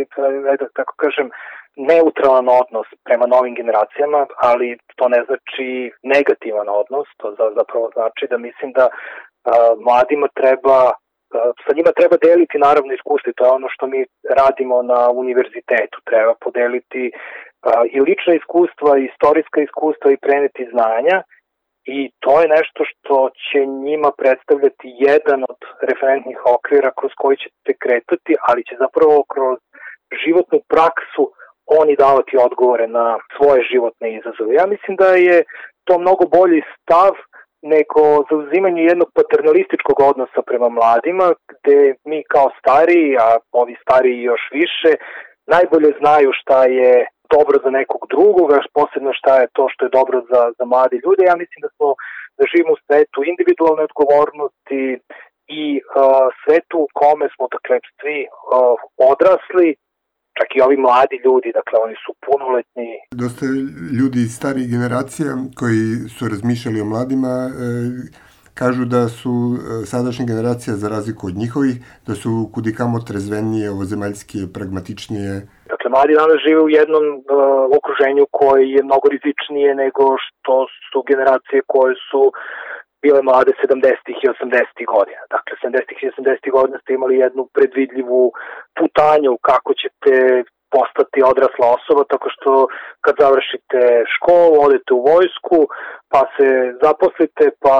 da 0.60 0.66
tako 0.80 0.94
kažem, 1.04 1.28
neutralan 1.90 2.48
odnos 2.62 2.88
prema 3.06 3.26
novim 3.34 3.54
generacijama, 3.60 4.20
ali 4.48 4.78
to 4.98 5.04
ne 5.14 5.20
znači 5.26 5.68
negativan 6.14 6.68
odnos, 6.80 7.08
to 7.20 7.26
zapravo 7.58 7.86
znači 7.96 8.24
da 8.30 8.36
mislim 8.38 8.70
da 8.78 8.86
uh, 8.88 8.92
mladima 9.86 10.28
treba 10.40 10.80
sa 11.64 11.70
njima 11.76 11.92
treba 11.98 12.16
deliti 12.28 12.64
naravno 12.66 12.92
iskustvo 12.94 13.32
to 13.36 13.44
je 13.44 13.50
ono 13.58 13.68
što 13.74 13.86
mi 13.86 14.00
radimo 14.40 14.82
na 14.82 15.00
univerzitetu. 15.22 15.98
Treba 16.10 16.34
podeliti 16.44 17.12
i 17.96 18.00
lična 18.00 18.34
iskustva, 18.34 18.98
i 18.98 19.04
istorijska 19.04 19.60
iskustva 19.60 20.08
i 20.12 20.22
preneti 20.26 20.68
znanja 20.72 21.16
i 21.98 22.10
to 22.24 22.40
je 22.40 22.48
nešto 22.56 22.80
što 22.90 23.30
će 23.44 23.58
njima 23.66 24.10
predstavljati 24.20 24.88
jedan 25.08 25.40
od 25.52 25.60
referentnih 25.88 26.38
okvira 26.56 26.90
kroz 26.98 27.12
koji 27.16 27.36
ćete 27.36 27.72
kretati, 27.82 28.32
ali 28.48 28.66
će 28.68 28.74
zapravo 28.84 29.24
kroz 29.32 29.58
životnu 30.24 30.58
praksu 30.74 31.22
oni 31.80 31.94
davati 31.96 32.34
odgovore 32.46 32.86
na 32.88 33.18
svoje 33.36 33.60
životne 33.72 34.08
izazove. 34.18 34.54
Ja 34.54 34.66
mislim 34.66 34.96
da 34.96 35.08
je 35.28 35.36
to 35.84 35.98
mnogo 35.98 36.24
bolji 36.38 36.62
stav 36.82 37.12
nego 37.62 38.02
zauzimanje 38.30 38.82
jednog 38.82 39.08
paternalističkog 39.18 39.96
odnosa 40.10 40.42
prema 40.46 40.68
mladima, 40.68 41.26
gde 41.50 41.94
mi 42.04 42.24
kao 42.34 42.48
stariji, 42.60 43.16
a 43.24 43.28
ovi 43.52 43.76
stariji 43.82 44.22
još 44.22 44.40
više, 44.52 44.90
najbolje 45.46 45.90
znaju 46.00 46.30
šta 46.40 46.64
je 46.64 47.06
dobro 47.36 47.56
za 47.64 47.70
nekog 47.80 48.02
drugog, 48.14 48.46
a 48.52 48.58
posebno 48.78 49.10
šta 49.20 49.32
je 49.40 49.52
to 49.56 49.64
što 49.72 49.82
je 49.84 49.96
dobro 49.98 50.18
za, 50.30 50.42
za 50.58 50.64
mladi 50.72 50.96
ljude. 51.04 51.22
Ja 51.30 51.36
mislim 51.42 51.60
da 51.64 51.70
smo 51.76 51.88
da 52.38 52.42
živimo 52.52 52.72
u 52.74 52.82
svetu 52.86 53.18
individualne 53.32 53.82
odgovornosti 53.88 54.84
i 55.60 55.64
uh, 55.78 56.26
svetu 56.42 56.76
u 56.86 56.88
kome 57.00 57.26
smo 57.34 57.44
dakle 57.56 57.76
svi 57.98 58.18
uh, 58.26 58.76
odrasli, 59.12 59.68
čak 60.38 60.48
i 60.56 60.62
ovi 60.66 60.76
mladi 60.86 61.16
ljudi, 61.26 61.48
dakle 61.58 61.76
oni 61.86 61.96
su 62.04 62.10
punoletni. 62.26 62.88
Dosta 63.22 63.44
ljudi 63.98 64.18
iz 64.22 64.32
starih 64.40 64.66
generacija 64.74 65.30
koji 65.60 65.84
su 66.14 66.22
razmišljali 66.32 66.80
o 66.80 66.90
mladima 66.92 67.34
e, 67.48 67.50
kažu 68.54 68.84
da 68.84 69.08
su 69.08 69.34
e, 69.54 69.86
sadašnja 69.86 70.24
generacija 70.32 70.76
za 70.76 70.88
razliku 70.88 71.26
od 71.26 71.36
njihovih, 71.42 71.76
da 72.06 72.14
su 72.14 72.50
kudikamo 72.54 73.00
trezvenije, 73.00 73.70
ovozemaljskije, 73.70 74.52
pragmatičnije, 74.54 75.32
Dakle, 75.80 75.90
mladi 75.96 76.14
danas 76.22 76.38
žive 76.46 76.60
u 76.62 76.68
jednom 76.68 77.04
uh, 77.16 77.22
okruženju 77.78 78.24
koje 78.30 78.62
je 78.74 78.82
mnogo 78.88 79.06
rizičnije 79.14 79.74
nego 79.74 80.04
što 80.24 80.54
su 80.88 80.98
generacije 81.10 81.60
koje 81.66 81.94
su 82.08 82.22
bile 83.02 83.20
mlade 83.22 83.52
70. 83.64 83.96
i 84.22 84.26
80. 84.28 84.86
godina. 84.94 85.22
Dakle, 85.34 85.52
70. 85.64 86.04
i 86.04 86.10
80. 86.10 86.50
godina 86.56 86.78
ste 86.78 86.92
imali 86.92 87.22
jednu 87.24 87.42
predvidljivu 87.54 88.32
putanju 88.78 89.32
kako 89.48 89.70
ćete 89.82 90.12
postati 90.76 91.28
odrasla 91.32 91.66
osoba 91.78 92.02
tako 92.12 92.28
što 92.34 92.50
kad 93.04 93.14
završite 93.22 93.80
školu, 94.14 94.54
odete 94.66 94.90
u 94.94 95.04
vojsku, 95.12 95.58
pa 96.12 96.20
se 96.34 96.48
zaposlite, 96.84 97.44
pa 97.64 97.76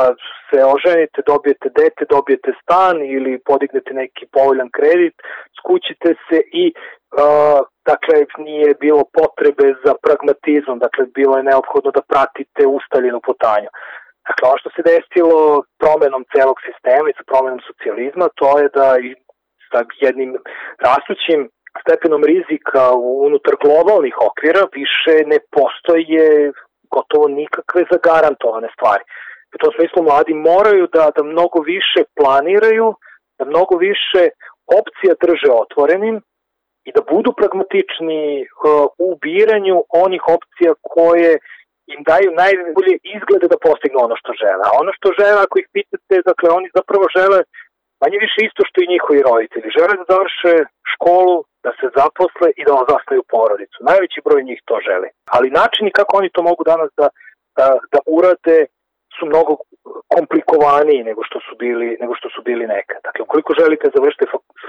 se 0.49 0.59
oženite, 0.75 1.19
dobijete 1.33 1.69
dete, 1.81 2.03
dobijete 2.17 2.51
stan 2.63 2.97
ili 3.15 3.43
podignete 3.51 3.93
neki 4.03 4.25
povoljan 4.35 4.71
kredit, 4.77 5.17
skućite 5.59 6.11
se 6.27 6.39
i 6.63 6.65
uh, 6.73 7.59
dakle 7.91 8.17
nije 8.47 8.71
bilo 8.85 9.03
potrebe 9.19 9.67
za 9.85 9.93
pragmatizmom, 10.05 10.79
dakle 10.87 11.03
bilo 11.19 11.35
je 11.37 11.49
neophodno 11.51 11.91
da 11.97 12.09
pratite 12.13 12.63
ustaljenu 12.79 13.21
putanju. 13.29 13.71
Dakle, 14.29 14.43
ono 14.49 14.59
što 14.63 14.71
se 14.73 14.89
desilo 14.93 15.39
promenom 15.83 16.23
celog 16.35 16.57
sistema 16.69 17.07
i 17.09 17.19
sa 17.19 17.25
promenom 17.31 17.61
socijalizma, 17.69 18.27
to 18.41 18.49
je 18.61 18.67
da 18.79 18.89
i 19.09 19.11
sa 19.71 19.81
jednim 20.07 20.31
rastućim 20.87 21.41
stepenom 21.83 22.23
rizika 22.33 22.83
unutar 23.27 23.55
globalnih 23.65 24.15
okvira 24.29 24.63
više 24.81 25.15
ne 25.33 25.39
postoje 25.57 26.53
gotovo 26.95 27.29
nikakve 27.29 27.83
zagarantovane 27.93 28.69
stvari. 28.77 29.05
U 29.55 29.59
tom 29.63 29.73
smislu 29.77 30.03
mladi 30.03 30.35
moraju 30.35 30.85
da, 30.97 31.05
da 31.17 31.23
mnogo 31.23 31.59
više 31.75 32.01
planiraju, 32.19 32.87
da 33.39 33.45
mnogo 33.45 33.75
više 33.89 34.23
opcija 34.81 35.13
drže 35.25 35.51
otvorenim 35.65 36.17
i 36.89 36.91
da 36.97 37.03
budu 37.13 37.31
pragmatični 37.41 38.23
uh, 38.43 38.87
u 39.07 39.09
biranju 39.25 39.77
onih 40.05 40.23
opcija 40.37 40.73
koje 40.95 41.33
im 41.95 42.01
daju 42.11 42.31
najbolje 42.43 42.95
izglede 43.17 43.47
da 43.53 43.63
postignu 43.67 43.99
ono 44.07 44.17
što 44.21 44.31
žele. 44.43 44.63
A 44.69 44.77
ono 44.83 44.91
što 44.97 45.09
žele, 45.21 45.39
ako 45.43 45.55
ih 45.59 45.69
pitate, 45.75 46.17
dakle, 46.31 46.47
oni 46.59 46.69
zapravo 46.79 47.05
žele 47.17 47.39
manje 48.03 48.19
više 48.27 48.39
isto 48.49 48.63
što 48.69 48.77
i 48.81 48.93
njihovi 48.95 49.21
roditelji. 49.29 49.75
Žele 49.77 49.93
da 50.01 50.11
završe 50.13 50.53
školu, 50.93 51.37
da 51.65 51.71
se 51.79 51.87
zaposle 51.99 52.49
i 52.61 52.63
da 52.69 52.73
zasnaju 52.93 53.23
porodicu. 53.35 53.79
Najveći 53.91 54.25
broj 54.27 54.43
njih 54.49 54.61
to 54.69 54.77
želi. 54.89 55.09
Ali 55.35 55.57
načini 55.61 55.91
kako 55.99 56.13
oni 56.21 56.29
to 56.35 56.41
mogu 56.51 56.63
danas 56.73 56.91
da, 57.01 57.09
da, 57.59 57.67
da 57.93 57.99
urade 58.17 58.59
su 59.21 59.27
mnogo 59.33 59.53
komplikovaniji 60.15 61.07
nego 61.09 61.21
što 61.29 61.39
su 61.47 61.53
bili 61.63 61.89
nego 62.03 62.15
što 62.21 62.29
su 62.35 62.41
bili 62.49 62.65
nekad. 62.77 63.01
Dakle, 63.07 63.21
ukoliko 63.27 63.51
želite 63.61 63.85
da 63.87 63.97
završite 63.99 64.27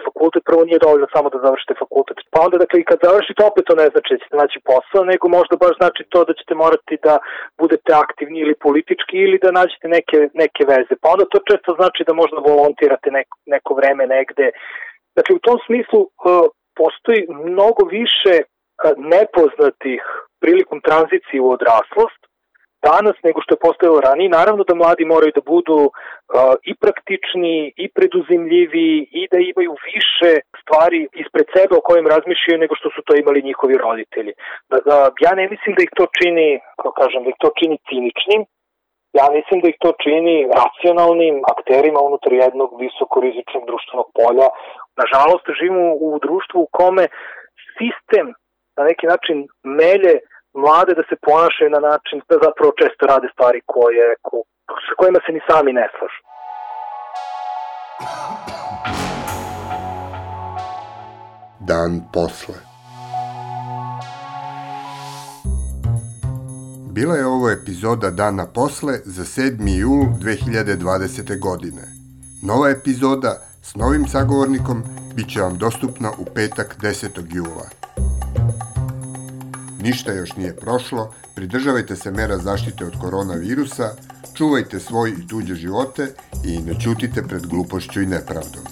fakultet, 0.07 0.43
prvo 0.49 0.61
nije 0.69 0.83
dovoljno 0.85 1.07
samo 1.15 1.27
da 1.33 1.45
završite 1.45 1.73
fakultet. 1.83 2.17
Pa 2.33 2.39
onda, 2.45 2.55
dakle, 2.63 2.77
i 2.79 2.87
kad 2.89 2.97
završite, 3.07 3.39
opet 3.49 3.63
to 3.67 3.75
ne 3.81 3.87
znači 3.91 4.09
da 4.13 4.21
ćete 4.23 4.41
naći 4.43 4.57
posao, 4.69 5.09
nego 5.11 5.25
možda 5.37 5.55
baš 5.63 5.75
znači 5.81 6.01
to 6.13 6.19
da 6.27 6.33
ćete 6.39 6.53
morati 6.63 6.95
da 7.07 7.15
budete 7.61 7.91
aktivni 8.05 8.37
ili 8.39 8.61
politički 8.65 9.15
ili 9.25 9.37
da 9.43 9.57
nađete 9.59 9.87
neke, 9.97 10.17
neke 10.43 10.61
veze. 10.73 10.93
Pa 11.01 11.07
onda 11.13 11.25
to 11.31 11.37
često 11.49 11.71
znači 11.79 12.01
da 12.07 12.13
možda 12.21 12.37
volontirate 12.51 13.09
neko, 13.17 13.35
neko 13.53 13.71
vreme 13.79 14.03
negde. 14.15 14.47
Dakle, 15.17 15.31
u 15.35 15.43
tom 15.47 15.57
smislu 15.67 15.99
uh, 16.01 16.09
postoji 16.81 17.21
mnogo 17.49 17.83
više 17.99 18.35
uh, 18.41 18.47
nepoznatih 19.15 20.01
prilikom 20.43 20.79
tranzicije 20.87 21.39
u 21.41 21.51
odraslost, 21.57 22.21
danas 22.89 23.15
nego 23.27 23.39
što 23.41 23.53
je 23.53 23.63
postojalo 23.65 23.99
ranije. 24.07 24.29
Naravno 24.39 24.63
da 24.63 24.79
mladi 24.81 25.05
moraju 25.13 25.31
da 25.35 25.49
budu 25.53 25.77
uh, 25.85 25.91
i 26.71 26.73
praktični 26.83 27.55
i 27.83 27.85
preduzimljivi 27.97 28.89
i 29.19 29.21
da 29.31 29.37
imaju 29.51 29.73
više 29.89 30.31
stvari 30.61 30.99
ispred 31.23 31.47
sebe 31.55 31.73
o 31.77 31.85
kojim 31.87 32.07
razmišljaju 32.13 32.61
nego 32.63 32.73
što 32.79 32.89
su 32.95 32.99
to 33.05 33.13
imali 33.15 33.47
njihovi 33.49 33.75
roditelji. 33.85 34.33
Da, 34.69 34.77
da, 34.87 34.97
ja 35.25 35.31
ne 35.39 35.45
mislim 35.53 35.71
da 35.75 35.81
ih 35.83 35.91
to 35.99 36.05
čini, 36.19 36.47
kako 36.77 36.93
kažem, 37.01 37.23
da 37.23 37.29
ih 37.29 37.39
to 37.43 37.49
čini 37.59 37.77
ciničnim, 37.89 38.41
ja 39.19 39.25
mislim 39.37 39.57
da 39.61 39.67
ih 39.69 39.77
to 39.83 39.91
čini 40.03 40.35
racionalnim 40.61 41.35
akterima 41.53 41.99
unutar 42.09 42.33
jednog 42.33 42.69
visokorizičnog 42.83 43.63
društvenog 43.69 44.07
polja. 44.17 44.47
Nažalost, 45.01 45.45
živimo 45.59 45.93
u 46.07 46.19
društvu 46.25 46.57
u 46.61 46.71
kome 46.79 47.05
sistem 47.77 48.27
na 48.77 48.83
neki 48.89 49.05
način 49.13 49.37
melje 49.63 50.13
mlade 50.53 50.93
da 50.99 51.03
se 51.09 51.15
ponašaju 51.27 51.69
na 51.69 51.81
način 51.89 52.21
da 52.29 52.35
zapravo 52.47 52.71
često 52.81 53.05
rade 53.11 53.27
stvari 53.33 53.61
koje, 53.65 54.15
ko, 54.21 54.37
sa 54.85 54.93
kojima 54.97 55.19
se 55.25 55.31
ni 55.31 55.41
sami 55.49 55.73
ne 55.73 55.87
slažu. 55.95 56.21
Dan 61.69 61.91
posle 62.13 62.71
Bila 66.93 67.15
je 67.15 67.25
ovo 67.25 67.49
epizoda 67.49 68.09
Dana 68.09 68.45
posle 68.55 68.93
za 69.05 69.23
7. 69.23 69.79
jul 69.79 70.05
2020. 70.19 71.39
godine. 71.39 71.81
Nova 72.43 72.69
epizoda 72.69 73.37
s 73.61 73.75
novim 73.75 74.07
sagovornikom 74.07 74.83
bit 75.15 75.33
će 75.33 75.41
vam 75.41 75.57
dostupna 75.57 76.11
u 76.17 76.25
petak 76.35 76.75
10. 76.81 77.35
jula. 77.35 77.80
Ništa 79.81 80.13
još 80.13 80.35
nije 80.35 80.55
prošlo, 80.55 81.13
pridržavajte 81.35 81.95
se 81.95 82.11
mera 82.11 82.37
zaštite 82.37 82.85
od 82.85 82.93
koronavirusa, 83.01 83.89
čuvajte 84.33 84.79
svoj 84.79 85.09
i 85.09 85.27
tuđe 85.27 85.55
živote 85.55 86.13
i 86.45 86.59
ne 86.59 86.79
čutite 86.79 87.23
pred 87.23 87.47
glupošću 87.47 88.01
i 88.01 88.05
nepravdom. 88.05 88.63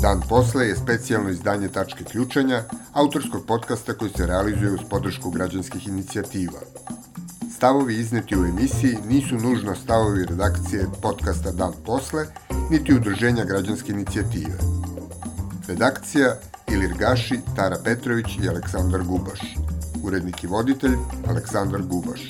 Dan 0.00 0.20
posle 0.28 0.68
je 0.68 0.76
specijalno 0.76 1.30
izdanje 1.30 1.68
Tačke 1.68 2.04
ključanja, 2.04 2.62
autorskog 2.92 3.46
podcasta 3.46 3.94
koji 3.94 4.10
se 4.10 4.26
realizuje 4.26 4.72
uz 4.72 4.80
podršku 4.90 5.30
građanskih 5.30 5.88
inicijativa. 5.88 6.60
Stavovi 7.56 7.94
izneti 7.94 8.36
u 8.36 8.44
emisiji 8.44 8.98
nisu 9.08 9.34
nužno 9.34 9.74
stavovi 9.74 10.24
redakcije 10.24 10.86
podcasta 11.02 11.52
Dan 11.52 11.72
posle, 11.86 12.26
niti 12.70 12.94
udruženja 12.94 13.44
građanske 13.44 13.92
inicijative. 13.92 14.58
Redakcija 15.66 16.36
Ilirgaši 16.78 17.40
Tara 17.56 17.76
Petrović 17.84 18.38
i 18.42 18.48
Aleksandar 18.48 19.02
Gubaš. 19.02 19.40
Urednik 20.04 20.44
i 20.44 20.46
voditelj 20.46 20.94
Aleksandar 21.28 21.82
Gubaš. 21.82 22.20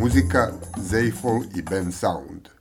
Muzika 0.00 0.48
Zeifol 0.78 1.42
i 1.54 1.62
Ben 1.62 1.92
Sound. 1.92 2.53